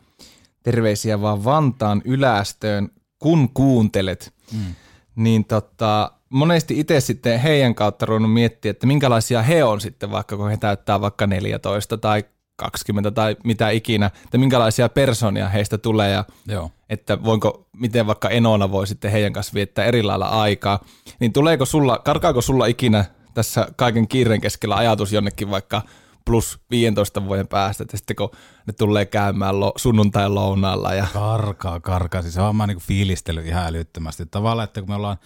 terveisiä 0.63 1.21
vaan 1.21 1.43
Vantaan 1.43 2.01
ylästöön, 2.05 2.89
kun 3.19 3.49
kuuntelet, 3.49 4.33
mm. 4.51 4.75
niin 5.15 5.45
tota, 5.45 6.11
monesti 6.29 6.79
itse 6.79 6.99
sitten 6.99 7.39
heidän 7.39 7.75
kautta 7.75 8.05
ruvennut 8.05 8.33
miettiä, 8.33 8.71
että 8.71 8.87
minkälaisia 8.87 9.41
he 9.41 9.63
on 9.63 9.81
sitten 9.81 10.11
vaikka, 10.11 10.37
kun 10.37 10.49
he 10.49 10.57
täyttää 10.57 11.01
vaikka 11.01 11.27
14 11.27 11.97
tai 11.97 12.23
20 12.55 13.11
tai 13.11 13.35
mitä 13.43 13.69
ikinä, 13.69 14.11
että 14.23 14.37
minkälaisia 14.37 14.89
personia 14.89 15.49
heistä 15.49 15.77
tulee 15.77 16.11
ja 16.11 16.23
Joo. 16.47 16.71
että 16.89 17.23
voinko, 17.23 17.67
miten 17.77 18.07
vaikka 18.07 18.29
Enona 18.29 18.71
voi 18.71 18.87
sitten 18.87 19.11
heidän 19.11 19.33
kanssa 19.33 19.53
viettää 19.53 19.85
eri 19.85 20.03
lailla 20.03 20.27
aikaa, 20.27 20.79
niin 21.19 21.33
tuleeko 21.33 21.65
sulla, 21.65 21.97
karkaako 21.97 22.41
sulla 22.41 22.65
ikinä 22.65 23.05
tässä 23.33 23.67
kaiken 23.75 24.07
kiireen 24.07 24.41
keskellä 24.41 24.75
ajatus 24.75 25.13
jonnekin 25.13 25.49
vaikka 25.49 25.81
plus 26.25 26.59
15 26.71 27.25
vuoden 27.25 27.47
päästä, 27.47 27.83
että 27.83 27.97
sitten 27.97 28.15
kun 28.15 28.29
ne 28.67 28.73
tulee 28.73 29.05
käymään 29.05 29.59
lo, 29.59 29.73
sunnuntai 29.75 30.29
lounaalla 30.29 30.93
ja 30.93 31.07
Karkaa, 31.13 31.79
karkaa. 31.79 32.21
Siis 32.21 32.37
on 32.37 32.55
mä 32.55 32.67
niinku 32.67 32.83
fiilistellyt 32.87 33.45
ihan 33.45 33.67
älyttömästi. 33.67 34.25
Tavallaan, 34.25 34.63
että 34.63 34.81
kun 34.81 34.89
me 34.89 34.95
ollaan 34.95 35.17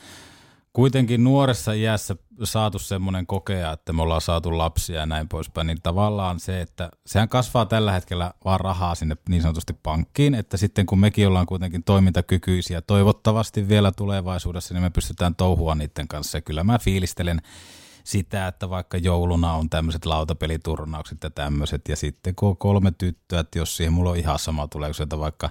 kuitenkin 0.74 1.24
nuoressa 1.24 1.74
iässä 1.74 2.16
saatu 2.44 2.80
semmoinen 2.80 3.28
kokea, 3.28 3.72
että 3.72 3.94
me 3.94 4.02
ollaan 4.02 4.22
saatu 4.22 4.58
lapsia 4.58 5.00
ja 5.00 5.06
näin 5.06 5.30
poispäin, 5.30 5.68
niin 5.68 5.82
tavallaan 5.84 6.40
se, 6.40 6.62
että 6.62 6.90
sehän 7.06 7.30
kasvaa 7.30 7.66
tällä 7.66 7.92
hetkellä 7.92 8.34
vaan 8.46 8.60
rahaa 8.60 8.96
sinne 8.96 9.18
niin 9.30 9.42
sanotusti 9.42 9.74
pankkiin, 9.74 10.36
että 10.36 10.58
sitten 10.58 10.86
kun 10.86 11.00
mekin 11.00 11.28
ollaan 11.28 11.46
kuitenkin 11.46 11.84
toimintakykyisiä 11.84 12.82
toivottavasti 12.82 13.68
vielä 13.68 13.92
tulevaisuudessa, 13.92 14.74
niin 14.74 14.84
me 14.84 14.90
pystytään 14.90 15.36
touhua 15.36 15.76
niiden 15.76 16.08
kanssa. 16.08 16.38
Ja 16.38 16.42
kyllä 16.42 16.64
mä 16.64 16.80
fiilistelen 16.80 17.42
sitä, 18.04 18.48
että 18.48 18.70
vaikka 18.70 18.98
jouluna 18.98 19.54
on 19.54 19.70
tämmöiset 19.70 20.06
lautapeliturnaukset 20.06 21.24
ja 21.24 21.30
tämmöiset, 21.30 21.82
ja 21.88 21.96
sitten 21.96 22.36
kun 22.36 22.50
on 22.50 22.58
kolme 22.58 22.92
tyttöä, 22.92 23.40
että 23.40 23.60
jos 23.60 23.78
siihen 23.78 23.94
mulla 23.94 24.10
on 24.10 24.18
ihan 24.18 24.40
sama, 24.40 24.68
tuleeko 24.68 24.94
sieltä 24.94 25.20
vaikka 25.20 25.50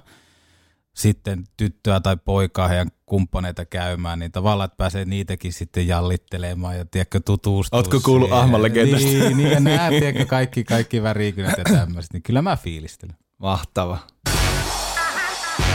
sitten 0.99 1.43
tyttöä 1.57 1.99
tai 1.99 2.17
poikaa 2.25 2.67
heidän 2.67 2.87
kumppaneita 3.05 3.65
käymään, 3.65 4.19
niin 4.19 4.31
tavallaan, 4.31 4.65
että 4.65 4.77
pääsee 4.77 5.05
niitäkin 5.05 5.53
sitten 5.53 5.87
jallittelemaan 5.87 6.77
ja 6.77 6.85
tiedätkö, 6.85 7.19
tutustuu 7.25 7.77
Ootko 7.77 7.99
kuullut. 7.99 8.31
Ahman-legendasta? 8.31 9.07
Niin, 9.07 9.37
niin 9.37 9.51
ja 9.51 9.59
nää, 9.59 9.89
tiedätkö, 9.89 10.25
kaikki, 10.25 10.63
kaikki 10.63 11.03
värikynät 11.03 11.57
ja 11.57 11.63
tämmöiset, 11.63 12.13
niin 12.13 12.23
kyllä 12.23 12.41
mä 12.41 12.57
fiilistelen. 12.57 13.15
mahtava. 13.37 13.99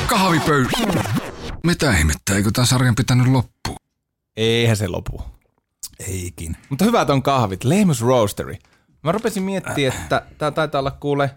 Kahvipöy... 0.07 0.66
Mitä 1.64 1.97
ihmettä, 1.97 2.37
eikö 2.37 2.50
tämän 2.52 2.66
sarjan 2.66 2.95
pitänyt 2.95 3.26
loppua? 3.26 3.76
Eihän 4.37 4.76
se 4.76 4.88
lopu. 4.88 5.23
Eikin. 6.09 6.57
Mutta 6.69 6.85
hyvät 6.85 7.11
on 7.11 7.23
kahvit, 7.23 7.64
Lehmus 7.64 8.02
Roastery. 8.02 8.57
Mä 9.02 9.12
rupesin 9.12 9.43
miettimään, 9.43 10.02
että 10.02 10.23
tää 10.38 10.50
taitaa 10.50 10.78
olla 10.78 10.90
kuule 10.90 11.31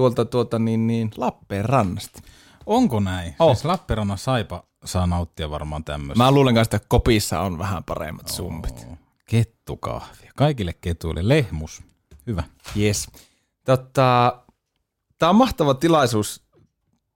tuolta 0.00 0.24
tuota 0.24 0.58
niin, 0.58 0.86
niin 0.86 1.10
Lappeenrannasta. 1.16 2.22
Onko 2.66 3.00
näin? 3.00 3.34
Oh. 3.38 3.48
Oh. 3.48 3.56
Siis 3.56 3.64
Lappeenrannan 3.64 4.18
saipa 4.18 4.62
saa 4.84 5.06
nauttia 5.06 5.50
varmaan 5.50 5.84
tämmöistä. 5.84 6.24
Mä 6.24 6.30
luulen 6.30 6.54
kanssa, 6.54 6.76
että 6.76 6.88
kopissa 6.88 7.40
on 7.40 7.58
vähän 7.58 7.84
paremmat 7.84 8.28
sumpit. 8.28 8.86
Kettukahvia. 9.26 10.32
Kaikille 10.36 10.72
ketuille. 10.72 11.28
Lehmus. 11.28 11.82
Hyvä. 12.26 12.42
Yes. 12.76 13.08
Totta, 13.64 14.38
tää 15.18 15.28
on 15.28 15.36
mahtava 15.36 15.74
tilaisuus. 15.74 16.42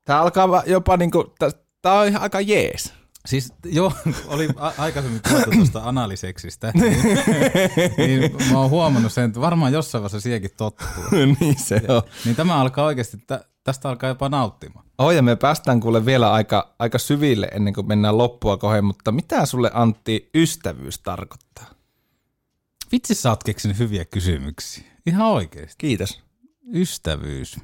Tää 0.05 0.21
alkaa 0.21 0.63
jopa 0.67 0.97
niinku, 0.97 1.35
tää, 1.39 1.51
tää 1.83 1.95
on 1.95 2.09
ihan 2.09 2.23
aika 2.23 2.41
jees. 2.41 2.93
Siis 3.27 3.53
joo, 3.65 3.93
oli 4.27 4.49
a- 4.57 4.73
aikaisemmin 4.79 5.21
puhuttu 5.29 5.51
tuosta 5.51 5.81
analiseksistä, 5.85 6.73
niin, 6.75 7.03
niin 7.99 8.37
mä 8.53 8.59
oon 8.59 8.71
huomannut 8.71 9.13
sen, 9.13 9.25
että 9.25 9.41
varmaan 9.41 9.73
jossain 9.73 10.03
vaiheessa 10.03 10.21
siihenkin 10.21 10.51
tottuu. 10.57 11.05
niin 11.41 11.59
se 11.59 11.83
on. 11.89 12.03
Niin 12.25 12.37
tämä 12.37 12.61
alkaa 12.61 12.85
oikeasti, 12.85 13.17
tä- 13.27 13.45
tästä 13.65 13.89
alkaa 13.89 14.09
jopa 14.09 14.29
nauttimaan. 14.29 14.85
Oh, 14.99 15.11
ja 15.11 15.23
me 15.23 15.37
päästään 15.37 15.81
kuule 15.81 16.07
vielä 16.07 16.33
aika, 16.33 16.75
aika 16.79 16.99
syville 16.99 17.49
ennen 17.53 17.75
kuin 17.75 17.89
mennään 17.89 18.19
loppua 18.19 18.57
kohden, 18.57 18.85
mutta 18.85 19.13
mitä 19.13 19.47
sulle 19.47 19.71
Antti 19.75 20.31
ystävyys 20.35 20.99
tarkoittaa? 20.99 21.67
Vitsi 22.93 23.15
sä 23.15 23.31
oot 23.31 23.45
keksinyt 23.45 23.79
hyviä 23.79 24.05
kysymyksiä. 24.05 24.85
Ihan 25.07 25.27
oikeasti. 25.27 25.75
Kiitos. 25.79 26.23
Ystävyys. 26.75 27.57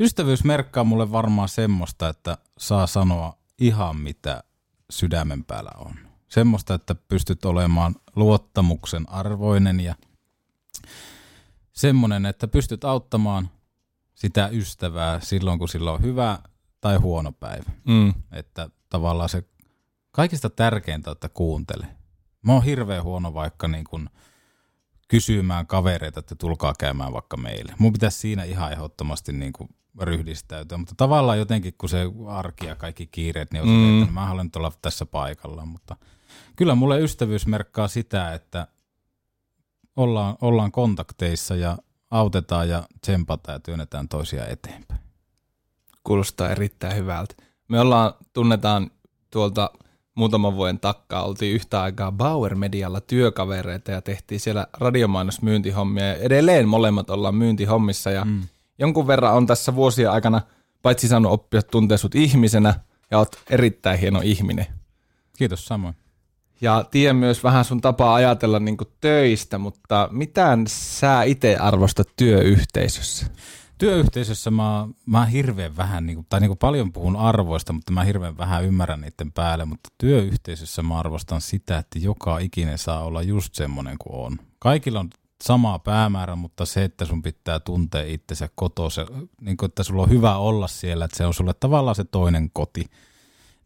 Ystävyys 0.00 0.44
merkkaa 0.44 0.84
mulle 0.84 1.12
varmaan 1.12 1.48
semmoista, 1.48 2.08
että 2.08 2.38
saa 2.58 2.86
sanoa 2.86 3.38
ihan 3.62 3.96
mitä 3.96 4.44
sydämen 4.90 5.44
päällä 5.44 5.70
on. 5.76 5.94
Semmoista, 6.28 6.74
että 6.74 6.94
pystyt 6.94 7.44
olemaan 7.44 7.94
luottamuksen 8.16 9.08
arvoinen 9.08 9.80
ja 9.80 9.94
semmoinen, 11.72 12.26
että 12.26 12.48
pystyt 12.48 12.84
auttamaan 12.84 13.50
sitä 14.14 14.48
ystävää 14.48 15.20
silloin, 15.20 15.58
kun 15.58 15.68
sillä 15.68 15.92
on 15.92 16.02
hyvä 16.02 16.38
tai 16.80 16.96
huono 16.96 17.32
päivä. 17.32 17.70
Mm. 17.84 18.14
Että 18.32 18.70
tavallaan 18.88 19.28
se 19.28 19.44
kaikista 20.10 20.50
tärkeintä, 20.50 21.10
että 21.10 21.28
kuuntele. 21.28 21.86
Mä 22.42 22.52
oon 22.52 22.64
hirveän 22.64 23.02
huono 23.02 23.34
vaikka 23.34 23.68
niin 23.68 23.84
kun 23.84 24.10
kysymään 25.08 25.66
kavereita, 25.66 26.20
että 26.20 26.34
tulkaa 26.34 26.74
käymään 26.78 27.12
vaikka 27.12 27.36
meille. 27.36 27.74
Mun 27.78 27.92
pitäisi 27.92 28.18
siinä 28.18 28.44
ihan 28.44 28.72
ehdottomasti 28.72 29.32
niin 29.32 29.52
kuin 29.52 29.68
ryhdistäytyä, 30.00 30.78
mutta 30.78 30.94
tavallaan 30.96 31.38
jotenkin 31.38 31.74
kun 31.78 31.88
se 31.88 32.06
arki 32.28 32.66
ja 32.66 32.76
kaikki 32.76 33.06
kiireet, 33.06 33.52
niin 33.52 33.62
on 33.62 33.68
mm. 33.68 34.02
että 34.02 34.14
mä 34.14 34.26
haluan 34.26 34.46
nyt 34.46 34.56
olla 34.56 34.72
tässä 34.82 35.06
paikalla, 35.06 35.66
mutta 35.66 35.96
kyllä 36.56 36.74
mulle 36.74 37.00
ystävyys 37.00 37.46
merkkaa 37.46 37.88
sitä, 37.88 38.34
että 38.34 38.66
ollaan, 39.96 40.36
ollaan 40.40 40.72
kontakteissa 40.72 41.56
ja 41.56 41.78
autetaan 42.10 42.68
ja 42.68 42.82
tsempataan 43.00 43.54
ja 43.54 43.60
työnnetään 43.60 44.08
toisia 44.08 44.46
eteenpäin. 44.46 45.00
Kuulostaa 46.04 46.50
erittäin 46.50 46.96
hyvältä. 46.96 47.34
Me 47.68 47.80
ollaan, 47.80 48.12
tunnetaan 48.32 48.90
tuolta 49.30 49.70
muutaman 50.14 50.56
vuoden 50.56 50.80
takkaa, 50.80 51.24
oltiin 51.24 51.54
yhtä 51.54 51.82
aikaa 51.82 52.12
Bauer 52.12 52.54
Medialla 52.54 53.00
työkavereita 53.00 53.90
ja 53.90 54.02
tehtiin 54.02 54.40
siellä 54.40 54.66
radiomainosmyyntihommia 54.72 56.06
ja 56.06 56.14
edelleen 56.14 56.68
molemmat 56.68 57.10
ollaan 57.10 57.34
myyntihommissa 57.34 58.10
ja 58.10 58.24
mm. 58.24 58.42
Jonkun 58.82 59.06
verran 59.06 59.34
on 59.34 59.46
tässä 59.46 59.74
vuosien 59.74 60.10
aikana 60.10 60.40
paitsi 60.82 61.08
saanut 61.08 61.32
oppia 61.32 61.62
tuntea 61.62 61.98
sut 61.98 62.14
ihmisenä 62.14 62.74
ja 63.10 63.18
oot 63.18 63.36
erittäin 63.50 63.98
hieno 63.98 64.20
ihminen. 64.24 64.66
Kiitos 65.38 65.66
samoin. 65.66 65.94
Ja 66.60 66.84
tiedän 66.90 67.16
myös 67.16 67.44
vähän 67.44 67.64
sun 67.64 67.80
tapaa 67.80 68.14
ajatella 68.14 68.58
niin 68.60 68.76
töistä, 69.00 69.58
mutta 69.58 70.08
mitään 70.12 70.64
sä 70.68 71.22
itse 71.22 71.56
arvostat 71.56 72.08
työyhteisössä? 72.16 73.26
Työyhteisössä 73.78 74.50
mä, 74.50 74.88
mä 75.06 75.26
hirveän 75.26 75.76
vähän, 75.76 76.06
niin 76.06 76.16
kuin, 76.16 76.26
tai 76.28 76.40
niin 76.40 76.48
kuin 76.48 76.58
paljon 76.58 76.92
puhun 76.92 77.16
arvoista, 77.16 77.72
mutta 77.72 77.92
mä 77.92 78.04
hirveän 78.04 78.38
vähän 78.38 78.64
ymmärrän 78.64 79.00
niiden 79.00 79.32
päälle, 79.32 79.64
mutta 79.64 79.88
työyhteisössä 79.98 80.82
mä 80.82 80.98
arvostan 80.98 81.40
sitä, 81.40 81.78
että 81.78 81.98
joka 81.98 82.38
ikinen 82.38 82.78
saa 82.78 83.04
olla 83.04 83.22
just 83.22 83.54
semmoinen 83.54 83.96
kuin 83.98 84.26
on. 84.26 84.38
Kaikilla 84.58 85.00
on 85.00 85.10
sama 85.42 85.78
päämäärä, 85.78 86.36
mutta 86.36 86.66
se, 86.66 86.84
että 86.84 87.04
sun 87.04 87.22
pitää 87.22 87.60
tuntea 87.60 88.04
itsensä 88.04 88.48
kotoa, 88.54 88.88
niin 89.40 89.56
kuin, 89.56 89.68
että 89.68 89.82
sulla 89.82 90.02
on 90.02 90.10
hyvä 90.10 90.36
olla 90.36 90.68
siellä, 90.68 91.04
että 91.04 91.16
se 91.16 91.26
on 91.26 91.34
sulle 91.34 91.54
tavallaan 91.60 91.94
se 91.94 92.04
toinen 92.04 92.50
koti, 92.52 92.90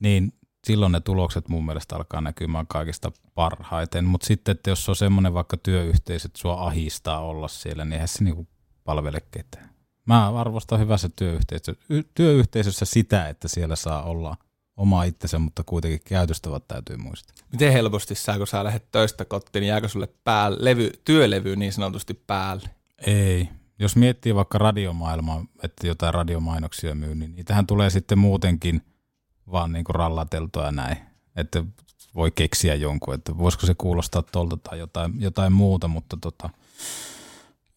niin 0.01 0.33
silloin 0.67 0.93
ne 0.93 1.01
tulokset 1.01 1.49
mun 1.49 1.67
mielestä 1.67 1.97
alkaa 1.97 2.21
näkymään 2.21 2.67
kaikista 2.67 3.13
parhaiten. 3.35 4.05
Mutta 4.05 4.27
sitten, 4.27 4.53
että 4.53 4.71
jos 4.71 4.89
on 4.89 4.97
semmoinen 4.97 5.35
vaikka 5.35 5.57
työyhteisö, 5.57 6.27
että 6.27 6.39
sua 6.39 6.67
ahistaa 6.67 7.21
olla 7.21 7.49
siellä, 7.49 7.85
niin 7.85 7.93
eihän 7.93 8.09
se 8.09 8.25
niinku 8.25 8.49
palvele 8.85 9.21
ketään. 9.31 9.71
Mä 10.07 10.41
arvostan 10.41 10.81
hyvässä 10.81 11.09
työyhteisössä, 11.17 11.83
työyhteisössä 12.15 12.85
sitä, 12.85 13.29
että 13.29 13.49
siellä 13.49 13.77
saa 13.77 14.03
olla 14.03 14.37
oma 14.77 15.05
itsensä, 15.05 15.39
mutta 15.39 15.63
kuitenkin 15.65 16.01
käytöstävät 16.05 16.69
täytyy 16.69 16.97
muistaa. 16.97 17.37
Miten 17.53 17.73
helposti 17.73 18.15
sä, 18.15 18.39
kun 18.39 18.47
sä 18.47 18.65
lähdet 18.65 18.91
töistä 18.93 19.25
kotiin, 19.25 19.61
niin 19.61 19.69
jääkö 19.69 19.89
sulle 19.89 20.09
pää, 20.25 20.51
levy, 20.59 20.91
työlevy 21.05 21.57
niin 21.57 21.73
sanotusti 21.73 22.15
päälle? 22.15 22.71
Ei. 23.07 23.49
Jos 23.79 23.97
miettii 23.97 24.35
vaikka 24.35 24.59
radiomaailmaa, 24.59 25.45
että 25.63 25.87
jotain 25.87 26.15
radiomainoksia 26.15 26.95
myy, 26.95 27.15
niin 27.15 27.35
niitähän 27.35 27.67
tulee 27.67 27.91
sitten 27.91 28.19
muutenkin 28.19 28.83
vaan 29.53 29.73
niin 29.73 29.85
kuin 29.85 29.95
rallateltua 29.95 30.65
ja 30.65 30.73
näin. 30.73 30.97
Että 31.37 31.65
voi 32.15 32.31
keksiä 32.31 32.75
jonkun, 32.75 33.15
että 33.15 33.39
voisiko 33.39 33.67
se 33.67 33.75
kuulostaa 33.75 34.23
tuolta 34.23 34.57
tai 34.57 34.79
jotain, 34.79 35.13
jotain 35.19 35.53
muuta, 35.53 35.89
mutta 35.89 36.17
tota, 36.21 36.51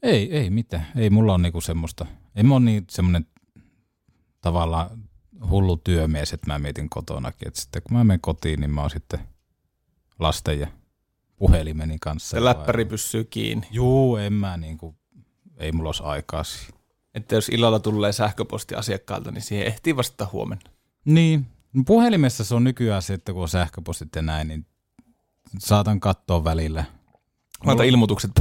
ei, 0.03 0.37
ei 0.37 0.49
mitään. 0.49 0.87
Ei 0.95 1.09
mulla 1.09 1.33
ole 1.33 1.41
niinku 1.41 1.61
semmoista, 1.61 2.05
ei 2.35 2.43
mä 2.43 2.55
ole 2.55 2.65
niin 2.65 2.85
semmoinen 2.89 3.25
tavallaan 4.41 5.08
hullu 5.49 5.77
työmies, 5.77 6.33
että 6.33 6.47
mä 6.47 6.59
mietin 6.59 6.89
kotonakin. 6.89 7.47
Että 7.47 7.61
sitten 7.61 7.81
kun 7.83 7.97
mä 7.97 8.03
menen 8.03 8.21
kotiin, 8.21 8.59
niin 8.59 8.71
mä 8.71 8.81
oon 8.81 8.89
sitten 8.89 9.19
lasten 10.19 10.59
ja 10.59 10.67
puhelimeni 11.37 11.97
kanssa. 12.01 12.37
Se 12.37 12.43
läppäri 12.43 12.85
pysyy 12.85 13.23
kiinni. 13.23 13.67
Juu, 13.71 14.15
en 14.17 14.33
mä 14.33 14.57
niinku, 14.57 14.95
ei 15.57 15.71
mulla 15.71 15.87
olisi 15.87 16.03
aikaa 16.03 16.43
siihen. 16.43 16.79
Että 17.13 17.35
jos 17.35 17.49
illalla 17.49 17.79
tulee 17.79 18.11
sähköposti 18.11 18.75
asiakkaalta, 18.75 19.31
niin 19.31 19.41
siihen 19.41 19.67
ehtii 19.67 19.95
vastata 19.95 20.29
huomenna. 20.31 20.71
Niin. 21.05 21.47
Puhelimessa 21.85 22.43
se 22.43 22.55
on 22.55 22.63
nykyään 22.63 23.01
se, 23.01 23.13
että 23.13 23.33
kun 23.33 23.41
on 23.41 23.49
sähköpostit 23.49 24.15
ja 24.15 24.21
näin, 24.21 24.47
niin 24.47 24.65
saatan 25.59 25.99
katsoa 25.99 26.43
välillä. 26.43 26.83
Otan 27.65 27.85
ilmoitukset 27.85 28.31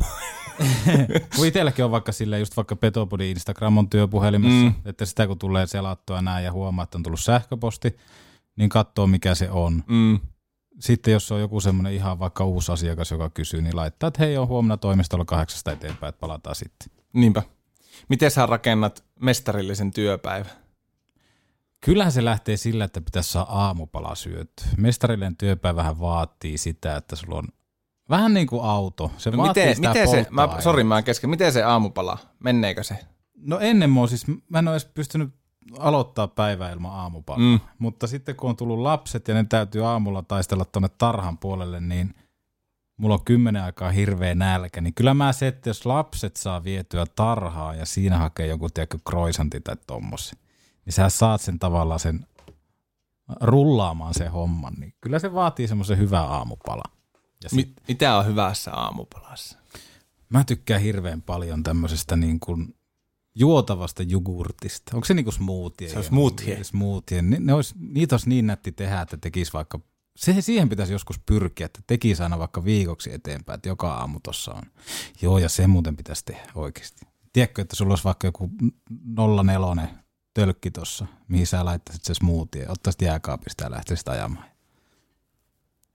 kun 1.36 1.46
itselläkin 1.46 1.84
on 1.84 1.90
vaikka 1.90 2.12
silleen, 2.12 2.40
just 2.40 2.56
vaikka 2.56 2.76
Petopodi 2.76 3.30
Instagram 3.30 3.78
on 3.78 3.90
työpuhelimessa, 3.90 4.64
mm. 4.64 4.74
että 4.84 5.04
sitä 5.04 5.26
kun 5.26 5.38
tulee 5.38 5.66
selattua 5.66 6.22
näin 6.22 6.44
ja 6.44 6.52
huomaa, 6.52 6.82
että 6.82 6.98
on 6.98 7.02
tullut 7.02 7.20
sähköposti, 7.20 7.96
niin 8.56 8.68
katsoo 8.68 9.06
mikä 9.06 9.34
se 9.34 9.50
on. 9.50 9.84
Mm. 9.86 10.20
Sitten 10.80 11.12
jos 11.12 11.32
on 11.32 11.40
joku 11.40 11.60
semmoinen 11.60 11.92
ihan 11.92 12.18
vaikka 12.18 12.44
uusi 12.44 12.72
asiakas, 12.72 13.10
joka 13.10 13.30
kysyy, 13.30 13.62
niin 13.62 13.76
laittaa, 13.76 14.08
että 14.08 14.22
hei 14.22 14.38
on 14.38 14.48
huomenna 14.48 14.76
toimistolla 14.76 15.24
kahdeksasta 15.24 15.72
eteenpäin, 15.72 16.08
että 16.08 16.20
palataan 16.20 16.56
sitten. 16.56 16.88
Niinpä. 17.12 17.42
Miten 18.08 18.30
sä 18.30 18.46
rakennat 18.46 19.04
mestarillisen 19.20 19.92
työpäivän? 19.92 20.52
Kyllähän 21.80 22.12
se 22.12 22.24
lähtee 22.24 22.56
sillä, 22.56 22.84
että 22.84 23.00
pitäisi 23.00 23.32
saada 23.32 23.50
aamupala 23.50 24.14
syötyä. 24.14 24.66
Mestarillinen 24.76 25.36
työpäivähän 25.36 26.00
vaatii 26.00 26.58
sitä, 26.58 26.96
että 26.96 27.16
sulla 27.16 27.38
on 27.38 27.48
vähän 28.10 28.34
niin 28.34 28.46
kuin 28.46 28.64
auto. 28.64 29.10
Se 29.16 29.30
no 29.30 29.46
miten, 29.46 29.76
sitä 29.76 29.88
miten 29.88 30.08
se, 30.08 30.26
mä, 30.30 30.48
sori 30.58 30.84
mä 30.84 31.02
kesken, 31.02 31.30
miten 31.30 31.52
se 31.52 31.62
aamupala, 31.62 32.18
menneekö 32.38 32.82
se? 32.82 32.98
No 33.36 33.58
ennen 33.58 33.96
oon 33.96 34.08
siis, 34.08 34.26
mä 34.48 34.58
en 34.58 34.68
ole 34.68 34.74
edes 34.74 34.84
pystynyt 34.84 35.34
aloittaa 35.78 36.28
päivää 36.28 36.72
ilman 36.72 36.92
aamupalaa. 36.92 37.40
Mm. 37.40 37.60
Mutta 37.78 38.06
sitten 38.06 38.36
kun 38.36 38.50
on 38.50 38.56
tullut 38.56 38.78
lapset 38.78 39.28
ja 39.28 39.34
ne 39.34 39.44
täytyy 39.44 39.86
aamulla 39.86 40.22
taistella 40.22 40.64
tuonne 40.64 40.88
tarhan 40.98 41.38
puolelle, 41.38 41.80
niin 41.80 42.14
mulla 42.96 43.14
on 43.14 43.24
kymmenen 43.24 43.62
aikaa 43.62 43.90
hirveä 43.90 44.34
nälkä, 44.34 44.80
niin 44.80 44.94
kyllä 44.94 45.14
mä 45.14 45.32
se, 45.32 45.46
että 45.46 45.70
jos 45.70 45.86
lapset 45.86 46.36
saa 46.36 46.64
vietyä 46.64 47.06
tarhaa 47.16 47.74
ja 47.74 47.86
siinä 47.86 48.18
hakee 48.18 48.46
joku, 48.46 48.68
tiedätkö, 48.68 48.98
kroisanti 49.08 49.60
tai 49.60 49.76
tommosen, 49.86 50.38
niin 50.84 50.92
sä 50.92 51.08
saat 51.08 51.40
sen 51.40 51.58
tavallaan 51.58 52.00
sen 52.00 52.26
rullaamaan 53.40 54.14
sen 54.14 54.30
homman, 54.30 54.74
niin 54.74 54.94
kyllä 55.00 55.18
se 55.18 55.34
vaatii 55.34 55.68
semmoisen 55.68 55.98
hyvän 55.98 56.24
aamupala. 56.24 56.82
Ja 57.42 57.48
sit, 57.48 57.68
Mi- 57.68 57.74
mitä 57.88 58.16
on 58.18 58.26
hyvässä 58.26 58.72
aamupalassa? 58.74 59.58
mä 60.28 60.44
tykkään 60.44 60.80
hirveän 60.80 61.22
paljon 61.22 61.62
tämmöisestä 61.62 62.16
niin 62.16 62.40
kuin 62.40 62.74
juotavasta 63.34 64.02
jogurtista. 64.02 64.96
Onko 64.96 65.04
se 65.04 65.14
niin 65.14 65.24
kuin 65.24 65.34
smoothie? 65.34 65.88
Se 65.88 65.98
on 65.98 66.04
smoothie. 66.04 66.64
smoothie. 66.64 67.22
Ne, 67.22 67.36
ne 67.40 67.52
olisi, 67.52 67.74
niitä 67.78 68.14
olisi 68.14 68.28
niin 68.28 68.46
nätti 68.46 68.72
tehdä, 68.72 69.00
että 69.00 69.16
tekisi 69.16 69.52
vaikka, 69.52 69.80
se, 70.16 70.40
siihen 70.40 70.68
pitäisi 70.68 70.92
joskus 70.92 71.18
pyrkiä, 71.18 71.66
että 71.66 71.80
tekisi 71.86 72.22
aina 72.22 72.38
vaikka 72.38 72.64
viikoksi 72.64 73.12
eteenpäin, 73.12 73.54
että 73.54 73.68
joka 73.68 73.94
aamu 73.94 74.20
tuossa 74.22 74.54
on. 74.54 74.62
Joo, 75.22 75.38
ja 75.38 75.48
se 75.48 75.66
muuten 75.66 75.96
pitäisi 75.96 76.24
tehdä 76.24 76.52
oikeasti. 76.54 77.06
Tiedätkö, 77.32 77.62
että 77.62 77.76
sulla 77.76 77.92
olisi 77.92 78.04
vaikka 78.04 78.26
joku 78.26 78.50
04 79.44 79.88
tölkki 80.34 80.70
tuossa, 80.70 81.06
mihin 81.28 81.46
sä 81.46 81.64
laittaisit 81.64 82.04
se 82.04 82.14
smoothie, 82.14 82.68
ottaisit 82.68 83.02
jääkaapista 83.02 83.64
ja 83.64 83.70
lähtisit 83.70 84.08
ajamaan. 84.08 84.44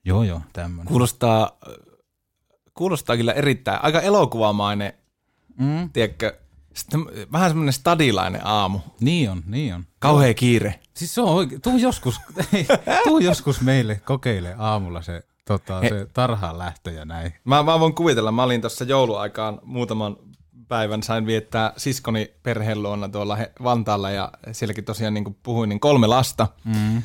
Joo, 0.06 0.24
joo, 0.24 0.42
tämmöinen. 0.54 0.86
Kuulostaa, 0.88 1.58
kuulostaa 2.74 3.18
kyllä 3.18 3.34
erittäin, 3.34 3.84
aika 3.84 4.02
elokuvamainen, 4.02 4.94
Mm. 5.60 5.90
tiedätkö, 5.90 6.38
sitten 6.74 7.06
vähän 7.32 7.50
semmoinen 7.50 7.74
stadilainen 7.74 8.42
aamu. 8.48 8.80
Niin 9.00 9.30
on, 9.32 9.44
niin 9.48 9.76
on. 9.76 9.86
Kauhea 10.00 10.34
kiire. 10.34 10.80
Siis 10.94 11.16
se 11.16 11.22
on 11.22 11.30
oikein. 11.30 11.62
Tuu 11.62 11.78
joskus, 11.78 12.22
tuu 13.04 13.20
joskus 13.20 13.62
meille 13.62 13.96
kokeile 14.06 14.56
aamulla 14.58 15.02
se, 15.02 15.24
tota, 15.46 15.82
se 15.90 16.08
tarhaan 16.14 16.58
lähtö 16.58 16.92
ja 16.92 17.06
näin. 17.06 17.34
Mä, 17.44 17.64
mä 17.64 17.80
voin 17.80 17.96
kuvitella, 17.96 18.32
mä 18.32 18.44
olin 18.44 18.62
tuossa 18.62 18.84
jouluaikaan 18.84 19.60
muutaman 19.64 20.18
päivän, 20.68 21.04
sain 21.04 21.26
viettää 21.26 21.74
siskoni 21.78 22.34
perheen 22.44 22.84
luona 22.84 23.10
tuolla 23.10 23.36
he- 23.36 23.52
Vantaalla 23.64 24.12
ja 24.12 24.32
sielläkin 24.52 24.86
tosiaan 24.86 25.14
niin 25.14 25.24
kuin 25.24 25.38
puhuin, 25.44 25.70
niin 25.70 25.80
kolme 25.80 26.08
lasta. 26.08 26.48
Mm. 26.64 27.04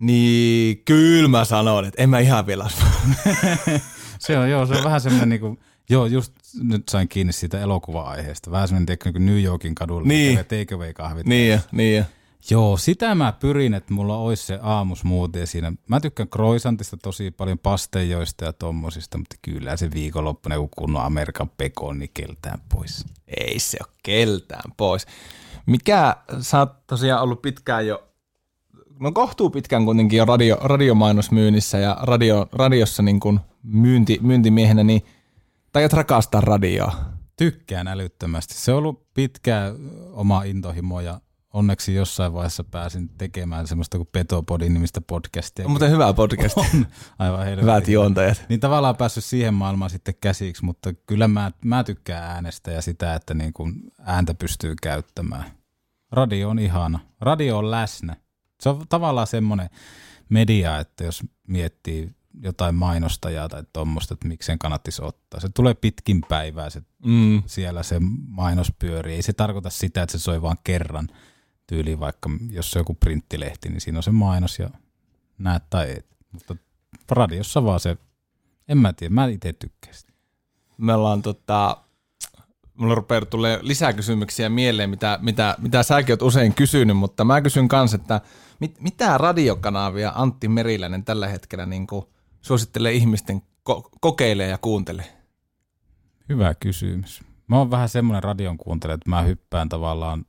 Niin 0.00 0.82
kyllä 0.84 1.28
mä 1.28 1.44
sanon, 1.44 1.84
että 1.84 2.02
en 2.02 2.10
mä 2.10 2.18
ihan 2.18 2.46
vielä 2.46 2.66
Se 4.18 4.38
on, 4.38 4.50
joo, 4.50 4.66
se 4.66 4.74
on 4.74 4.84
vähän 4.84 5.00
semmoinen 5.00 5.28
niinku, 5.28 5.58
joo, 5.90 6.06
just 6.06 6.32
nyt 6.62 6.88
sain 6.88 7.08
kiinni 7.08 7.32
siitä 7.32 7.60
elokuva-aiheesta. 7.60 8.50
Vähän 8.50 8.68
semmoinen, 8.68 8.86
tiedätkö, 8.86 9.10
niin 9.12 9.26
New 9.26 9.42
Yorkin 9.42 9.74
kadulla, 9.74 10.08
Niin. 10.08 10.34
niin. 10.34 10.46
takeaway-kahvit. 10.46 11.26
Niin 11.26 11.50
ja, 11.52 11.58
niin 11.72 11.96
ja. 11.96 12.04
Joo, 12.50 12.76
sitä 12.76 13.14
mä 13.14 13.32
pyrin, 13.32 13.74
että 13.74 13.94
mulla 13.94 14.16
olisi 14.16 14.46
se 14.46 14.58
aamusmoothie 14.62 15.46
siinä. 15.46 15.72
Mä 15.88 16.00
tykkään 16.00 16.28
croissantista 16.28 16.96
tosi 16.96 17.30
paljon, 17.30 17.58
pasteijoista 17.58 18.44
ja 18.44 18.52
tommosista, 18.52 19.18
mutta 19.18 19.36
kyllä 19.42 19.76
se 19.76 19.90
viikonloppuna 19.90 20.54
joku 20.54 20.68
kunnon 20.76 21.02
Amerikan 21.02 21.50
pekon, 21.58 21.98
niin 21.98 22.10
keltään 22.14 22.60
pois. 22.74 23.04
Ei 23.40 23.58
se 23.58 23.78
ole 23.80 23.92
keltään 24.02 24.72
pois. 24.76 25.06
Mikä, 25.66 26.16
sä 26.40 26.58
oot 26.58 26.86
tosiaan 26.86 27.22
ollut 27.22 27.42
pitkään 27.42 27.86
jo, 27.86 28.08
no 29.00 29.12
kohtuu 29.12 29.50
pitkään 29.50 29.84
kuitenkin 29.84 30.16
jo 30.16 30.24
radio, 30.24 30.58
radiomainosmyynnissä 30.62 31.78
ja 31.78 31.96
radio, 32.02 32.48
radiossa 32.52 33.02
niin 33.02 33.20
kuin 33.20 33.40
myynti, 33.62 34.18
myyntimiehenä, 34.22 34.84
niin 34.84 35.02
tajat 35.72 35.92
rakastaa 35.92 36.40
radioa. 36.40 36.96
Tykkään 37.36 37.88
älyttömästi. 37.88 38.54
Se 38.54 38.72
on 38.72 38.78
ollut 38.78 39.14
pitkää 39.14 39.72
oma 40.12 40.42
intohimo 40.42 41.00
ja 41.00 41.20
onneksi 41.52 41.94
jossain 41.94 42.32
vaiheessa 42.32 42.64
pääsin 42.64 43.08
tekemään 43.08 43.66
semmoista 43.66 43.96
kuin 43.96 44.08
Petopodin 44.12 44.74
nimistä 44.74 45.00
podcastia. 45.00 45.64
On 45.64 45.70
muuten 45.70 45.90
hyvä 45.90 46.12
podcast. 46.12 46.56
on 46.58 46.86
aivan 47.18 47.44
helvetin. 47.44 47.62
Hyvät 47.62 47.88
juontajat. 47.88 48.44
Niin 48.48 48.60
tavallaan 48.60 48.96
päässyt 48.96 49.24
siihen 49.24 49.54
maailmaan 49.54 49.90
sitten 49.90 50.14
käsiksi, 50.20 50.64
mutta 50.64 50.92
kyllä 51.06 51.28
mä, 51.28 51.50
mä 51.64 51.84
tykkään 51.84 52.22
äänestä 52.22 52.70
ja 52.70 52.82
sitä, 52.82 53.14
että 53.14 53.34
niin 53.34 53.52
kuin 53.52 53.74
ääntä 53.98 54.34
pystyy 54.34 54.74
käyttämään. 54.82 55.44
Radio 56.12 56.48
on 56.48 56.58
ihana. 56.58 56.98
Radio 57.20 57.58
on 57.58 57.70
läsnä. 57.70 58.16
Se 58.60 58.68
on 58.68 58.84
tavallaan 58.88 59.26
semmoinen 59.26 59.70
media, 60.28 60.78
että 60.78 61.04
jos 61.04 61.24
miettii 61.48 62.10
jotain 62.42 62.74
mainostajaa 62.74 63.48
tai 63.48 63.62
tuommoista, 63.72 64.14
että 64.14 64.28
miksi 64.28 64.46
sen 64.46 64.58
kannattisi 64.58 65.02
ottaa. 65.02 65.40
Se 65.40 65.48
tulee 65.48 65.74
pitkin 65.74 66.20
päivää, 66.28 66.70
se, 66.70 66.82
Mm. 67.04 67.42
siellä 67.46 67.82
se 67.82 67.96
mainos 68.28 68.72
pyörii. 68.78 69.16
Ei 69.16 69.22
se 69.22 69.32
tarkoita 69.32 69.70
sitä, 69.70 70.02
että 70.02 70.12
se 70.12 70.22
soi 70.22 70.42
vaan 70.42 70.56
kerran 70.64 71.08
tyyliin, 71.66 72.00
vaikka 72.00 72.30
jos 72.50 72.70
se 72.70 72.78
on 72.78 72.80
joku 72.80 72.94
printtilehti, 72.94 73.68
niin 73.68 73.80
siinä 73.80 73.98
on 73.98 74.02
se 74.02 74.10
mainos 74.10 74.58
ja 74.58 74.70
näet 75.38 75.62
tai 75.70 75.90
et. 75.90 76.06
Mutta 76.32 76.56
radiossa 77.10 77.64
vaan 77.64 77.80
se, 77.80 77.96
en 78.68 78.78
mä 78.78 78.92
tiedä, 78.92 79.14
mä 79.14 79.26
itse 79.26 79.52
tykkään 79.52 79.94
sitä. 79.94 80.12
Me 80.78 80.94
ollaan 80.94 81.22
tota, 81.22 81.76
mulla 82.76 82.94
rupeaa 82.94 83.24
tulee 83.24 83.58
lisää 83.62 83.92
kysymyksiä 83.92 84.48
mieleen, 84.48 84.90
mitä, 84.90 85.18
mitä, 85.22 85.56
mitä 85.58 85.82
säkin 85.82 86.12
oot 86.12 86.22
usein 86.22 86.54
kysynyt, 86.54 86.96
mutta 86.96 87.24
mä 87.24 87.40
kysyn 87.40 87.68
kanssa, 87.68 87.96
että 87.96 88.20
mit, 88.60 88.80
mitä 88.80 89.18
radiokanavia 89.18 90.12
Antti 90.14 90.48
Meriläinen 90.48 91.04
tällä 91.04 91.28
hetkellä 91.28 91.66
niin 91.66 91.86
suosittelee 92.40 92.92
ihmisten 92.92 93.42
ko- 93.70 93.88
kokeilee 94.00 94.48
ja 94.48 94.58
kuuntelee? 94.58 95.16
Hyvä 96.28 96.54
kysymys. 96.54 97.24
Mä 97.46 97.58
oon 97.58 97.70
vähän 97.70 97.88
semmoinen 97.88 98.22
radion 98.22 98.58
kuuntelija, 98.58 98.94
että 98.94 99.10
mä 99.10 99.22
hyppään 99.22 99.68
tavallaan 99.68 100.26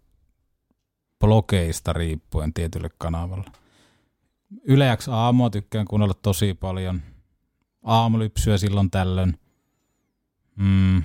blogeista 1.20 1.94
riippuen 1.94 2.54
tietylle 2.54 2.90
kanavalle. 2.98 3.52
Yleäks 4.64 5.10
aamua 5.10 5.50
tykkään 5.50 5.86
kuunnella 5.86 6.14
tosi 6.14 6.54
paljon. 6.54 7.02
Aamulypsyä 7.84 8.58
silloin 8.58 8.92
tällöin. 8.92 9.40
Mm. 10.56 11.04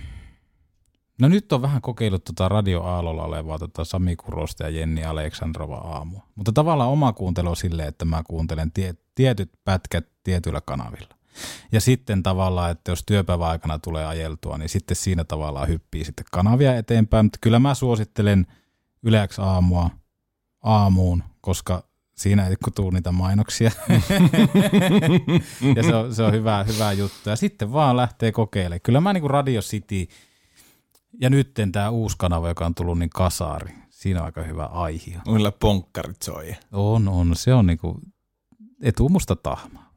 No 1.20 1.28
nyt 1.28 1.52
on 1.52 1.62
vähän 1.62 1.82
kokeillut 1.82 2.24
tota 2.24 2.48
Radio 2.48 2.82
Aallolla 2.82 3.24
olevaa 3.24 3.58
tota 3.58 3.84
Sami 3.84 4.16
Kurosta 4.16 4.62
ja 4.62 4.70
Jenni 4.70 5.04
Aleksandrova 5.04 5.76
aamua. 5.76 6.26
Mutta 6.34 6.52
tavallaan 6.52 6.90
oma 6.90 7.12
kuuntelu 7.12 7.48
on 7.48 7.56
silleen, 7.56 7.88
että 7.88 8.04
mä 8.04 8.22
kuuntelen 8.26 8.72
tie, 8.72 8.94
tietyt 9.14 9.52
pätkät 9.64 10.06
tietyillä 10.24 10.60
kanavilla. 10.60 11.14
Ja 11.72 11.80
sitten 11.80 12.22
tavallaan, 12.22 12.70
että 12.70 12.92
jos 12.92 13.02
työpäivän 13.06 13.48
aikana 13.48 13.78
tulee 13.78 14.06
ajeltua, 14.06 14.58
niin 14.58 14.68
sitten 14.68 14.96
siinä 14.96 15.24
tavallaan 15.24 15.68
hyppii 15.68 16.04
sitten 16.04 16.26
kanavia 16.32 16.76
eteenpäin. 16.76 17.26
Mutta 17.26 17.38
kyllä 17.40 17.58
mä 17.58 17.74
suosittelen 17.74 18.46
Yleäks 19.02 19.38
aamua 19.38 19.90
aamuun, 20.62 21.22
koska 21.40 21.84
siinä 22.16 22.46
ei 22.46 22.56
tuu 22.74 22.90
niitä 22.90 23.12
mainoksia. 23.12 23.70
ja 25.76 25.82
se 25.82 25.94
on, 25.94 26.14
se 26.14 26.22
on 26.22 26.32
hyvä, 26.32 26.64
hyvä 26.64 26.92
juttu. 26.92 27.30
Ja 27.30 27.36
sitten 27.36 27.72
vaan 27.72 27.96
lähtee 27.96 28.32
kokeilemaan. 28.32 28.80
Kyllä 28.80 29.00
mä 29.00 29.12
niin 29.12 29.20
kuin 29.20 29.30
Radio 29.30 29.60
City 29.60 30.06
ja 31.20 31.30
nyt 31.30 31.50
tämä 31.72 31.90
uusi 31.90 32.16
kanava, 32.18 32.48
joka 32.48 32.66
on 32.66 32.74
tullut 32.74 32.98
niin 32.98 33.10
kasaari. 33.10 33.74
Siinä 33.90 34.20
on 34.20 34.26
aika 34.26 34.42
hyvä 34.42 34.64
aihe. 34.64 35.20
Muilla 35.26 35.52
ponkkarit 35.52 36.22
soi. 36.22 36.54
On, 36.72 37.08
on. 37.08 37.36
Se 37.36 37.54
on 37.54 37.66
niinku 37.66 38.00
etumusta 38.82 39.36
tahmaa. 39.36 39.92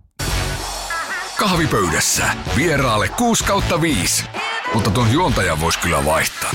Kahvipöydässä 1.39 2.27
vieraalle 2.55 3.09
6 3.09 3.43
kautta 3.43 3.81
5. 3.81 4.25
Mutta 4.73 4.91
tuon 4.91 5.13
juontajan 5.13 5.61
voisi 5.61 5.79
kyllä 5.79 6.05
vaihtaa. 6.05 6.51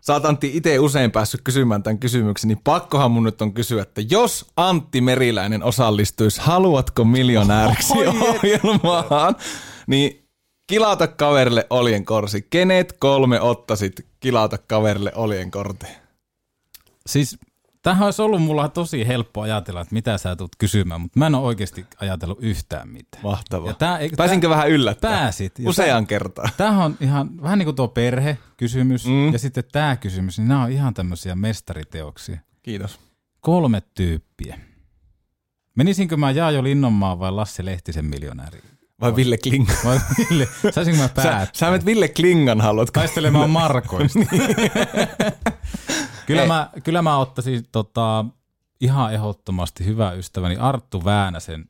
Sä 0.00 0.12
oot 0.12 0.24
Antti 0.24 0.50
itse 0.54 0.78
usein 0.78 1.10
päässyt 1.10 1.40
kysymään 1.44 1.82
tämän 1.82 1.98
kysymyksen, 1.98 2.48
niin 2.48 2.60
pakkohan 2.64 3.10
mun 3.10 3.24
nyt 3.24 3.42
on 3.42 3.54
kysyä, 3.54 3.82
että 3.82 4.00
jos 4.10 4.46
Antti 4.56 5.00
Meriläinen 5.00 5.62
osallistuisi 5.62 6.40
Haluatko 6.40 7.04
miljonääriksi 7.04 7.92
ohjelmaan, 7.92 9.36
niin 9.86 10.27
Kilata 10.68 11.06
kaverille 11.06 11.66
oljen 11.70 12.04
korsi. 12.04 12.46
Kenet 12.50 12.92
kolme 12.98 13.40
ottasit 13.40 14.06
kilata 14.20 14.58
kaverille 14.58 15.12
oljen 15.14 15.50
korteen? 15.50 15.96
Siis 17.06 17.38
tämähän 17.82 18.04
olisi 18.04 18.22
ollut 18.22 18.42
mulla 18.42 18.68
tosi 18.68 19.06
helppo 19.06 19.40
ajatella, 19.42 19.80
että 19.80 19.94
mitä 19.94 20.18
sä 20.18 20.36
tulet 20.36 20.52
kysymään, 20.58 21.00
mutta 21.00 21.18
mä 21.18 21.26
en 21.26 21.34
ole 21.34 21.46
oikeasti 21.46 21.86
ajatellut 22.00 22.38
yhtään 22.42 22.88
mitään. 22.88 23.22
Mahtavaa. 23.22 23.68
Ja 23.68 23.74
tää, 23.74 23.98
Pääsinkö 24.16 24.46
tää- 24.48 24.56
vähän 24.56 24.70
yllättää? 24.70 25.18
Pääsit. 25.18 25.58
Ja 25.58 25.70
Useaan 25.70 26.06
kertaan. 26.06 26.50
Tämähän 26.56 26.84
on 26.84 26.96
ihan 27.00 27.42
vähän 27.42 27.58
niin 27.58 27.66
kuin 27.66 27.76
tuo 27.76 27.88
perhe-kysymys 27.88 29.06
Mm. 29.06 29.32
ja 29.32 29.38
sitten 29.38 29.64
tämä 29.72 29.96
kysymys, 29.96 30.38
niin 30.38 30.48
nämä 30.48 30.62
on 30.64 30.70
ihan 30.72 30.94
tämmöisiä 30.94 31.34
mestariteoksia. 31.34 32.40
Kiitos. 32.62 33.00
Kolme 33.40 33.82
tyyppiä. 33.94 34.60
Menisinkö 35.74 36.16
mä 36.16 36.30
Jaajo 36.30 36.62
Linnonmaa 36.64 37.18
vai 37.18 37.32
Lasse 37.32 37.64
Lehtisen 37.64 38.04
miljonääri? 38.04 38.60
Vai 39.00 39.16
Ville 39.16 39.38
Klingan? 39.38 39.76
Vai 39.84 40.00
Ville, 40.18 40.48
saisinko 40.74 41.02
mä 41.02 41.08
Sä, 41.08 41.14
päättää? 41.14 41.46
sä 41.52 41.66
menet 41.66 41.84
Ville 41.84 42.08
Klingan, 42.08 42.60
haluatko? 42.60 43.00
Taistelemaan 43.00 43.50
markoista. 43.50 44.18
kyllä, 46.26 46.40
Hei. 46.40 46.48
mä, 46.48 46.70
kyllä 46.84 47.02
mä 47.02 47.18
ottaisin 47.18 47.64
tota, 47.72 48.24
ihan 48.80 49.14
ehdottomasti 49.14 49.84
hyvä 49.84 50.12
ystäväni 50.12 50.56
Arttu 50.56 51.04
Väänäsen 51.04 51.64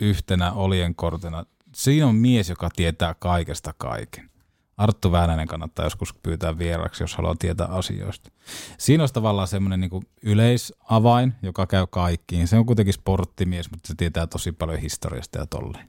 yhtenä 0.00 0.52
oljenkortena. 0.52 1.44
Siinä 1.74 2.06
on 2.06 2.14
mies, 2.14 2.48
joka 2.48 2.70
tietää 2.76 3.14
kaikesta 3.14 3.74
kaiken. 3.78 4.30
Arttu 4.76 5.12
Väänänen 5.12 5.48
kannattaa 5.48 5.86
joskus 5.86 6.14
pyytää 6.14 6.58
vieraksi, 6.58 7.02
jos 7.02 7.16
haluaa 7.16 7.34
tietää 7.38 7.66
asioista. 7.66 8.30
Siinä 8.78 9.02
olisi 9.02 9.14
tavallaan 9.14 9.48
semmoinen 9.48 9.80
niin 9.80 10.02
yleisavain, 10.22 11.34
joka 11.42 11.66
käy 11.66 11.86
kaikkiin. 11.90 12.48
Se 12.48 12.56
on 12.56 12.66
kuitenkin 12.66 12.94
sporttimies, 12.94 13.70
mutta 13.70 13.88
se 13.88 13.94
tietää 13.96 14.26
tosi 14.26 14.52
paljon 14.52 14.78
historiasta 14.78 15.38
ja 15.38 15.46
tolleen. 15.46 15.88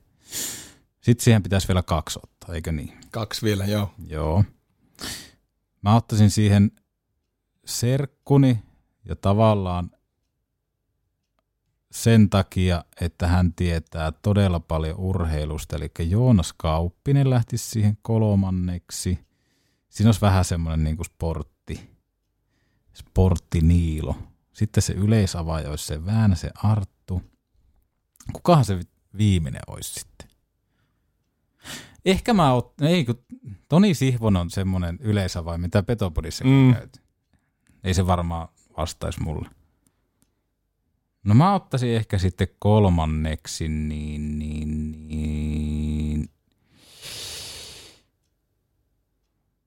Sitten 1.01 1.23
siihen 1.23 1.43
pitäisi 1.43 1.67
vielä 1.67 1.83
kaksi 1.83 2.19
ottaa, 2.23 2.55
eikö 2.55 2.71
niin? 2.71 2.97
Kaksi 3.11 3.41
vielä, 3.41 3.65
joo. 3.65 3.93
Joo. 4.07 4.43
Mä 5.81 5.95
ottaisin 5.95 6.31
siihen 6.31 6.71
serkkuni 7.65 8.63
ja 9.05 9.15
tavallaan 9.15 9.91
sen 11.91 12.29
takia, 12.29 12.85
että 13.01 13.27
hän 13.27 13.53
tietää 13.53 14.11
todella 14.11 14.59
paljon 14.59 14.97
urheilusta. 14.97 15.75
Eli 15.75 15.91
Joonas 15.99 16.53
Kauppinen 16.57 17.29
lähtisi 17.29 17.69
siihen 17.69 17.97
kolmanneksi. 18.01 19.19
Siinä 19.89 20.07
olisi 20.07 20.21
vähän 20.21 20.45
semmoinen 20.45 20.83
niin 20.83 20.95
kuin 20.95 21.05
sportti, 21.05 21.89
sporttiniilo. 22.93 24.15
Sitten 24.53 24.83
se 24.83 24.93
yleisavaaja 24.93 25.69
olisi 25.69 25.85
se 25.85 26.05
Väänäsen 26.05 26.51
Arttu. 26.63 27.21
Kukahan 28.33 28.65
se 28.65 28.79
viimeinen 29.17 29.61
olisi 29.67 29.93
sitten? 29.99 30.29
Ehkä 32.05 32.33
mä 32.33 32.53
ot... 32.53 32.81
ei 32.81 33.05
kun 33.05 33.23
Toni 33.69 33.93
Sihvon 33.93 34.37
on 34.37 34.49
semmoinen 34.49 34.97
yleisavain, 35.01 35.61
mitä 35.61 35.83
Petopodissa 35.83 36.43
Mm. 36.45 36.73
käyty. 36.73 36.99
Ei 37.83 37.93
se 37.93 38.07
varmaan 38.07 38.47
vastaisi 38.77 39.21
mulle. 39.21 39.49
No 41.23 41.33
mä 41.35 41.53
ottaisin 41.53 41.89
ehkä 41.89 42.17
sitten 42.17 42.47
kolmanneksi, 42.59 43.67
niin, 43.67 44.39
niin, 44.39 44.91
niin. 45.07 46.29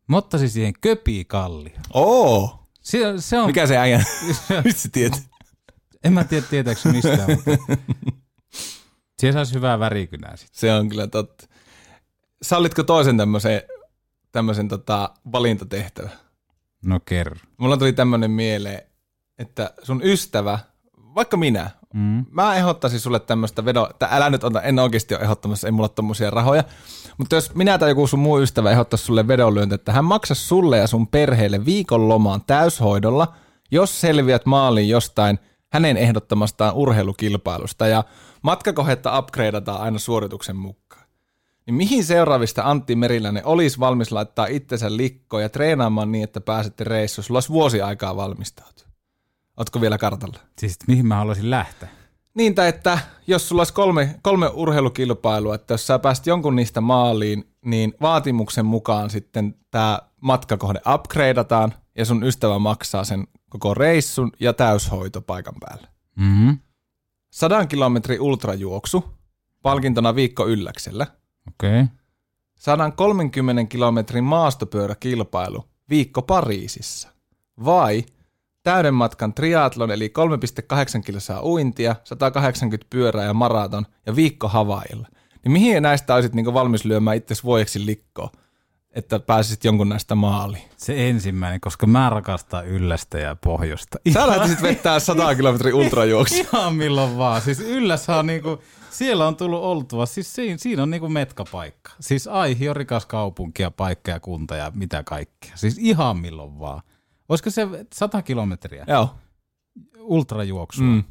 Mä 0.09 0.17
ottaisin 0.17 0.51
siihen 0.51 0.73
köpikallio. 0.81 1.77
Oo! 1.95 2.69
Se, 2.81 2.99
se 3.19 3.39
on, 3.39 3.47
Mikä 3.47 3.67
se 3.67 3.77
äijä? 3.77 4.05
Se 4.77 4.89
tietää. 4.93 5.21
en 6.05 6.13
mä 6.13 6.25
tiedä 6.25 6.47
tietääkö 6.51 6.81
mistään, 6.93 7.31
mutta 7.31 7.51
siihen 9.23 9.33
saisi 9.33 9.55
hyvää 9.55 9.79
värikynää 9.79 10.37
sitten. 10.37 10.61
Se 10.61 10.73
on 10.75 10.89
kyllä 10.89 11.07
totta. 11.07 11.47
Sallitko 12.43 12.83
toisen 12.83 13.17
tämmöisen, 13.17 13.63
tämmöisen 14.33 14.69
tota, 14.69 15.11
valintatehtävän? 15.33 16.13
No 16.85 17.01
kerro. 17.05 17.37
Mulla 17.57 17.77
tuli 17.77 17.93
tämmöinen 17.93 18.31
mieleen, 18.31 18.83
että 19.39 19.75
sun 19.83 20.01
ystävä, 20.05 20.59
vaikka 21.15 21.37
minä, 21.37 21.71
Mm. 21.95 22.25
mä 22.31 22.55
ehdottaisin 22.55 23.01
sulle 23.01 23.21
tämmöistä 23.21 23.65
vedo, 23.65 23.87
että 23.91 24.09
älä 24.11 24.31
nyt 24.31 24.45
ota, 24.45 24.63
en 24.63 24.79
oikeasti 24.79 25.15
ole 25.15 25.23
ehdottamassa, 25.23 25.69
ei 25.69 25.73
mulla 25.73 25.85
ole 25.85 25.93
tommosia 25.95 26.31
rahoja, 26.31 26.65
mutta 27.19 27.35
jos 27.35 27.55
minä 27.55 27.79
tai 27.79 27.89
joku 27.91 28.07
sun 28.07 28.19
muu 28.21 28.41
ystävä 28.41 28.71
ehdottaisi 28.71 29.05
sulle 29.05 29.29
vedonlyöntä, 29.29 29.75
että 29.75 29.93
hän 29.93 30.05
maksaisi 30.05 30.47
sulle 30.47 30.79
ja 30.79 30.87
sun 30.87 31.09
perheelle 31.09 31.65
viikon 31.65 32.09
lomaan 32.09 32.41
täyshoidolla, 32.47 33.35
jos 33.71 34.01
selviät 34.01 34.47
maaliin 34.47 34.89
jostain 34.89 35.39
hänen 35.73 35.97
ehdottamastaan 35.97 36.75
urheilukilpailusta 36.75 37.87
ja 37.87 38.05
matkakohetta 38.43 39.19
upgradeataan 39.19 39.81
aina 39.81 39.99
suorituksen 39.99 40.57
mukaan. 40.57 41.07
Niin 41.67 41.75
mihin 41.75 42.05
seuraavista 42.05 42.63
Antti 42.65 42.97
Meriläinen 42.97 43.47
olisi 43.47 43.81
valmis 43.81 44.13
laittaa 44.13 44.47
itsensä 44.47 44.97
likkoon 44.97 45.43
ja 45.43 45.49
treenaamaan 45.49 46.13
niin, 46.13 46.25
että 46.25 46.41
pääsette 46.41 46.85
reissuun? 46.85 47.25
Sulla 47.25 47.37
olisi 47.37 47.49
vuosi 47.49 47.81
aikaa 47.81 48.17
valmistautua. 48.17 48.87
Ootko 49.57 49.81
vielä 49.81 49.99
kartalla? 49.99 50.39
Siis 50.59 50.79
mihin 50.89 51.07
mä 51.07 51.17
haluaisin 51.17 51.51
lähteä? 51.51 51.89
Niin, 52.35 52.55
tai 52.55 52.69
että 52.69 52.99
jos 53.27 53.49
sulla 53.49 53.61
olisi 53.61 53.73
kolme, 53.73 54.19
kolme 54.23 54.49
urheilukilpailua, 54.49 55.55
että 55.55 55.75
jos 55.75 55.87
sä 55.87 55.99
pääst 55.99 56.27
jonkun 56.27 56.57
niistä 56.57 56.81
maaliin, 56.81 57.45
niin 57.65 57.95
vaatimuksen 58.01 58.67
mukaan 58.67 59.11
sitten 59.11 59.55
tämä 59.71 59.99
matkakohde 60.21 60.81
upgradeataan 60.95 61.75
ja 61.99 62.05
sun 62.05 62.25
ystävä 62.25 62.59
maksaa 62.59 63.05
sen 63.05 63.27
koko 63.51 63.75
reissun 63.75 64.33
ja 64.41 64.53
täyshoito 64.53 65.21
paikan 65.23 65.55
päälle. 65.61 65.89
Mm-hmm. 66.17 66.59
Sadan 67.33 67.69
kilometrin 67.69 68.21
ultrajuoksu, 68.21 69.05
palkintona 69.63 70.15
viikko 70.15 70.49
ylläksellä. 70.49 71.07
Okei. 71.49 71.81
Okay. 71.81 71.87
130 72.55 73.65
kilometrin 73.65 74.25
maastopyöräkilpailu, 74.25 75.65
viikko 75.91 76.23
Pariisissa. 76.23 77.09
Vai 77.65 78.05
täyden 78.63 78.95
matkan 78.95 79.35
triatlon 79.35 79.91
eli 79.91 80.13
3,8 80.97 81.03
kilsaa 81.03 81.43
uintia, 81.43 81.97
180 82.05 82.87
pyörää 82.91 83.25
ja 83.25 83.35
maraton 83.35 83.87
ja 84.07 84.17
viikko 84.17 84.49
Havailla. 84.49 85.09
Niin 85.45 85.53
mihin 85.53 85.83
näistä 85.83 86.15
olisit 86.15 86.35
niin 86.35 86.55
valmis 86.55 86.85
lyömään 86.85 87.17
itse 87.17 87.35
vuodeksi 87.45 87.87
likkoon, 87.87 88.31
että 88.93 89.21
pääsisit 89.21 89.65
jonkun 89.65 89.89
näistä 89.89 90.15
maaliin? 90.15 90.65
Se 90.77 91.09
ensimmäinen, 91.09 91.61
koska 91.61 91.87
mä 91.87 92.11
rakastan 92.11 92.67
yllästä 92.67 93.19
ja 93.19 93.37
pohjosta. 93.37 93.99
Sä 94.13 94.27
lähtisit 94.27 94.63
vetää 94.63 95.01
100 95.01 95.35
kilometrin 95.35 95.75
ultrajuoksu. 95.75 96.35
Ihan 96.35 96.75
milloin 96.75 97.19
vaan. 97.19 97.41
Siis 97.41 97.61
yllässä 97.61 98.17
on 98.17 98.27
niinku, 98.27 98.63
siellä 98.91 99.27
on 99.27 99.37
tullut 99.37 99.63
oltua. 99.63 100.07
Siis 100.07 100.35
siinä, 100.35 100.59
siinä 100.59 100.83
on 100.83 100.91
niinku 100.91 101.09
metkapaikka. 101.09 101.93
Siis 102.01 102.27
Aihi 102.27 102.69
on 102.69 102.77
rikas 102.77 103.07
kaupunki 103.07 103.63
ja 103.63 103.71
paikka 103.71 104.11
ja 104.11 104.21
kunta 104.21 104.57
ja 104.57 104.73
mitä 104.75 105.03
kaikkea. 105.03 105.53
Siis 105.55 105.79
ihan 105.79 106.17
milloin 106.17 106.59
vaan. 106.59 106.83
Olisiko 107.29 107.51
se 107.51 107.69
100 107.95 108.23
kilometriä 108.23 108.85
Joo. 108.89 109.15
ultrajuoksua? 109.99 110.85
Mm. 110.85 111.05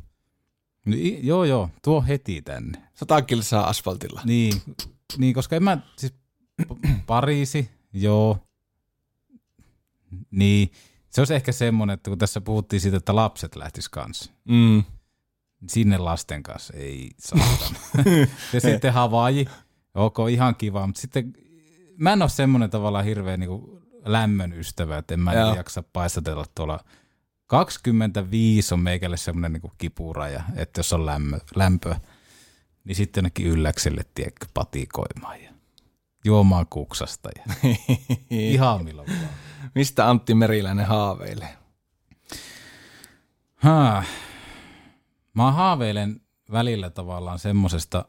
No, 0.86 0.96
joo, 1.22 1.44
joo, 1.44 1.70
tuo 1.84 2.04
heti 2.08 2.42
tänne. 2.42 2.82
100 2.94 3.22
kilsaa 3.22 3.68
asfaltilla. 3.68 4.22
Niin, 4.26 4.62
niin 5.18 5.34
koska 5.34 5.56
en 5.56 5.64
mä, 5.64 5.78
siis 5.98 6.14
Pariisi, 7.08 7.70
joo. 7.94 8.38
Niin, 10.32 10.72
se 11.10 11.22
olisi 11.22 11.34
ehkä 11.34 11.52
semmoinen, 11.52 11.94
että 11.94 12.10
kun 12.10 12.18
tässä 12.18 12.42
puhuttiin 12.42 12.82
siitä, 12.82 12.98
että 12.98 13.16
lapset 13.16 13.56
lähtis 13.56 13.90
kanssa. 13.90 14.32
Mm. 14.48 14.84
Sinne 15.68 15.98
lasten 15.98 16.44
kanssa 16.44 16.74
ei 16.74 17.12
saatana. 17.20 17.80
ja 18.54 18.62
sitten 18.62 18.94
Havaji, 18.94 19.46
ok, 19.94 20.18
ihan 20.30 20.56
kiva, 20.56 20.88
mutta 20.88 21.02
sitten 21.02 21.34
mä 21.98 22.14
en 22.14 22.22
ole 22.22 22.30
semmoinen 22.30 22.70
tavallaan 22.70 23.06
hirveän 23.06 23.40
niin 23.40 23.82
lämmön 24.06 24.54
ystävä, 24.54 24.98
että 24.98 25.14
en 25.14 25.20
mä 25.20 25.34
Joo. 25.34 25.56
jaksa 25.56 25.84
paistatella 25.94 26.46
tuolla. 26.56 26.80
25 27.48 28.74
on 28.74 28.80
meikälle 28.80 29.18
semmoinen 29.18 29.54
niin 29.54 29.72
kipuraja, 29.78 30.44
että 30.56 30.80
jos 30.80 30.94
on 30.94 31.06
lämmö, 31.06 31.40
lämpöä, 31.56 32.00
niin 32.84 32.96
sitten 32.96 33.22
jonnekin 33.22 33.48
ylläkselle, 33.48 34.02
tiedätkö, 34.16 34.46
patikoimaan 34.54 35.44
ja 35.44 35.51
juomaan 36.26 36.66
kuksasta 36.70 37.30
ja 37.38 37.56
ihan 38.30 38.84
milloin 38.84 39.08
vaan. 39.08 39.30
Mistä 39.76 40.10
Antti 40.10 40.34
Meriläinen 40.34 40.86
haaveilee? 40.86 41.58
Hää. 43.56 44.04
Mä 45.34 45.52
haaveilen 45.52 46.22
välillä 46.52 46.90
tavallaan 46.90 47.40
semmosesta 47.40 48.06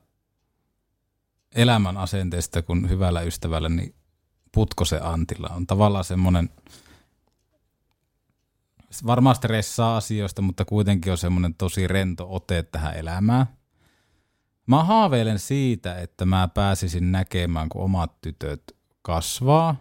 elämän 1.55 1.97
asenteesta, 1.97 2.63
kun 2.63 2.91
hyvällä 2.91 3.21
ystävällä, 3.21 3.69
niin 3.69 3.95
Putkosen 4.55 5.05
Antilla 5.05 5.49
on 5.57 5.67
tavallaan 5.67 6.05
semmoinen, 6.05 6.51
varmaan 9.07 9.37
stressaa 9.37 9.97
asioista, 9.97 10.43
mutta 10.43 10.65
kuitenkin 10.65 11.13
on 11.13 11.19
semmoinen 11.19 11.55
tosi 11.55 11.89
rento 11.89 12.27
ote 12.35 12.63
tähän 12.63 12.97
elämään. 12.97 13.47
Mä 14.73 14.85
haaveilen 14.85 15.39
siitä, 15.39 15.99
että 16.01 16.27
mä 16.27 16.49
pääsisin 16.49 17.13
näkemään, 17.13 17.69
kun 17.69 17.83
omat 17.83 18.21
tytöt 18.21 18.63
kasvaa 19.03 19.77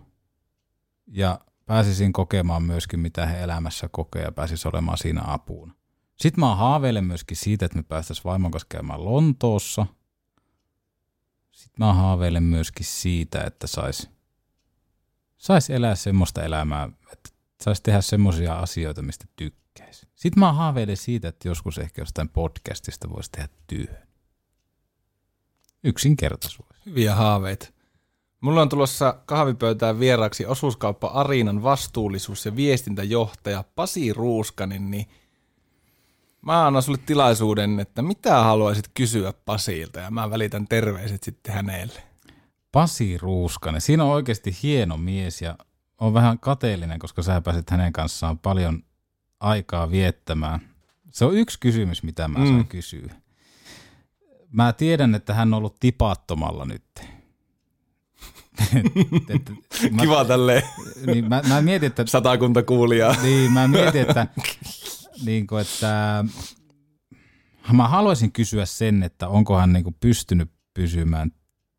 ja 1.08 1.40
pääsisin 1.66 2.14
kokemaan 2.14 2.64
myöskin, 2.64 3.00
mitä 3.00 3.26
he 3.26 3.44
elämässä 3.44 3.90
kokee 3.92 4.22
ja 4.22 4.32
pääsis 4.32 4.66
olemaan 4.66 4.98
siinä 4.98 5.22
apuun. 5.28 5.74
Sitten 6.18 6.40
mä 6.40 6.56
haaveilen 6.56 7.04
myöskin 7.04 7.38
siitä, 7.38 7.66
että 7.66 7.78
me 7.78 7.84
päästäisiin 7.84 8.24
vaimon 8.24 8.52
kanssa 8.52 8.68
käymään 8.70 9.06
Lontoossa. 9.06 9.86
Sitten 11.52 11.86
mä 11.86 11.94
haaveilen 11.94 12.44
myöskin 12.44 12.86
siitä, 12.86 13.44
että 13.44 13.68
sais, 13.68 14.10
sais 15.38 15.70
elää 15.70 15.96
semmoista 15.96 16.44
elämää, 16.44 16.90
että 17.14 17.30
sais 17.64 17.82
tehdä 17.82 18.02
semmoisia 18.02 18.60
asioita, 18.60 19.02
mistä 19.02 19.26
tykkäisi. 19.36 20.08
Sitten 20.16 20.40
mä 20.40 20.54
haaveilen 20.54 20.98
siitä, 20.98 21.28
että 21.28 21.48
joskus 21.48 21.78
ehkä 21.78 22.02
jostain 22.02 22.30
podcastista 22.30 23.10
voisi 23.10 23.32
tehdä 23.32 23.50
työn. 23.68 24.11
Yksinkertaisuus. 25.84 26.70
Hyviä 26.86 27.16
haaveita. 27.16 27.68
Mulla 28.42 28.62
on 28.62 28.70
tulossa 28.70 29.16
kahvipöytään 29.26 30.00
vieraaksi 30.00 30.46
osuuskauppa 30.46 31.08
Ariinan 31.08 31.64
vastuullisuus- 31.64 32.46
ja 32.46 32.56
viestintäjohtaja 32.56 33.64
Pasi 33.76 34.14
Ruuskanen, 34.14 34.92
niin 34.92 35.06
mä 36.42 36.68
annan 36.68 36.82
sulle 36.84 36.98
tilaisuuden, 37.06 37.80
että 37.80 38.02
mitä 38.02 38.44
haluaisit 38.44 38.88
kysyä 38.94 39.34
Pasilta 39.46 40.00
ja 40.00 40.12
mä 40.12 40.30
välitän 40.30 40.68
terveiset 40.68 41.24
sitten 41.24 41.54
hänelle. 41.54 42.04
Pasi 42.72 43.18
Ruuskanen. 43.18 43.82
Siinä 43.82 44.04
on 44.04 44.12
oikeasti 44.12 44.58
hieno 44.64 44.98
mies 44.98 45.42
ja 45.42 45.58
on 45.98 46.14
vähän 46.14 46.40
kateellinen, 46.40 47.00
koska 47.00 47.22
sä 47.24 47.42
pääsit 47.42 47.70
hänen 47.70 47.94
kanssaan 47.94 48.40
paljon 48.40 48.84
aikaa 49.40 49.92
viettämään. 49.92 50.60
Se 51.12 51.26
on 51.26 51.36
yksi 51.36 51.60
kysymys, 51.60 52.04
mitä 52.04 52.28
mä 52.28 52.38
saan 52.40 52.56
Mm. 52.56 52.68
kysyä. 52.68 53.16
Mä 54.52 54.74
tiedän, 54.74 55.16
että 55.16 55.34
hän 55.34 55.54
on 55.54 55.58
ollut 55.58 55.80
tipattomalla 55.80 56.66
nyt. 56.66 56.84
Et- 58.76 59.30
et- 59.30 59.92
mä- 59.92 60.02
Kiva 60.02 60.26
tälleen 60.26 60.64
Niin 61.06 61.30
mä, 61.30 61.42
mä 61.48 61.62
mietin, 61.62 61.88
että 61.88 62.06
satakunta 62.06 62.64
kuulijaa. 62.64 63.16
niin, 63.22 63.52
mä 63.52 63.68
mietin, 63.68 64.02
että, 64.02 64.28
niin 65.26 65.48
kuin, 65.48 65.62
että 65.62 66.24
mä 67.74 67.88
haluaisin 67.88 68.32
kysyä 68.32 68.66
sen, 68.66 69.04
että 69.04 69.28
onko 69.28 69.58
hän 69.60 69.74
niin 69.74 69.84
kuin 69.84 69.96
pystynyt 70.00 70.52
pysymään 70.74 71.32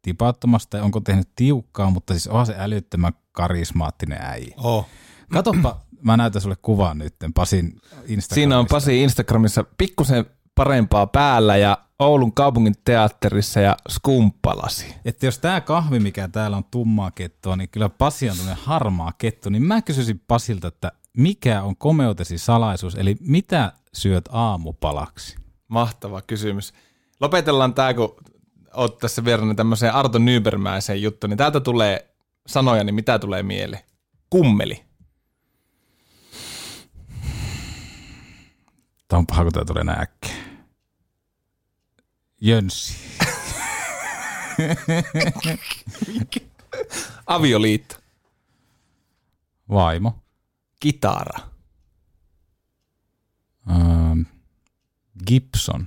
tipattomasta 0.03 0.77
ja 0.77 0.85
onko 0.85 1.01
tehnyt 1.01 1.29
tiukkaa, 1.37 1.91
mutta 1.91 2.15
siis 2.15 2.27
onhan 2.27 2.47
se 2.47 2.55
älyttömän 2.59 3.13
karismaattinen 3.33 4.19
äijä. 4.23 4.55
Oh. 4.57 4.87
Katoppa, 5.33 5.81
mä 6.03 6.17
näytän 6.17 6.43
sulle 6.43 6.57
kuvan 6.63 6.99
nyt 6.99 7.15
Pasin 7.35 7.67
Instagramista. 7.67 8.35
Siinä 8.35 8.59
on 8.59 8.67
Pasi 8.67 9.03
Instagramissa 9.03 9.65
pikkusen 9.79 10.25
parempaa 10.55 11.07
päällä 11.07 11.57
ja 11.57 11.79
Oulun 11.99 12.35
kaupungin 12.35 12.75
teatterissa 12.85 13.61
ja 13.61 13.77
skumppalasi. 13.88 14.95
Että 15.05 15.27
jos 15.27 15.38
tämä 15.38 15.61
kahvi, 15.61 16.01
mikä 16.01 16.29
täällä 16.29 16.57
on 16.57 16.65
tummaa 16.71 17.11
kettua, 17.11 17.57
niin 17.57 17.69
kyllä 17.69 17.88
Pasi 17.88 18.31
on 18.31 18.37
harmaa 18.55 19.12
kettu, 19.19 19.51
niin 19.51 19.62
mä 19.62 19.83
kysyisin 19.83 20.23
Pasilta, 20.29 20.69
että 20.69 20.93
mikä 21.17 21.62
on 21.62 21.77
komeutesi 21.77 22.38
salaisuus, 22.38 22.95
eli 22.95 23.17
mitä 23.21 23.73
syöt 23.95 24.29
aamupalaksi? 24.33 25.37
Mahtava 25.69 26.23
kysymys. 26.23 26.73
Lopetellaan 27.21 27.75
tämä, 27.75 27.95
kun 27.95 28.17
oot 28.75 28.99
tässä 28.99 29.25
vierannut 29.25 29.57
tämmöiseen 29.57 29.95
Arto 29.95 30.19
Nybermäiseen 30.19 31.03
juttuun, 31.03 31.31
niin 31.31 31.38
täältä 31.38 31.61
tulee 31.61 32.15
sanoja, 32.47 32.85
niin 32.85 32.95
mitä 32.95 33.19
tulee 33.19 33.43
mieleen? 33.43 33.83
Kummeli. 34.31 34.85
Tämä 39.09 39.19
on 39.19 39.27
paha, 39.27 39.43
kun 39.43 39.53
tämä 39.53 39.65
tulee 39.65 39.85
näin 39.85 40.01
äkkiä. 40.01 40.42
Jönssi. 42.45 42.97
Avioliitto. 47.27 47.95
Vaimo. 49.69 50.23
Kitara. 50.81 51.39
Ähm, 53.71 54.23
Gibson. 55.27 55.87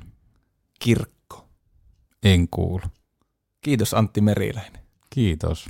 Kirkko. 0.80 1.50
En 2.24 2.50
kuulu. 2.50 2.86
Kiitos 3.62 3.94
Antti 3.94 4.22
Meriläinen. 4.22 4.84
Kiitos. 5.10 5.70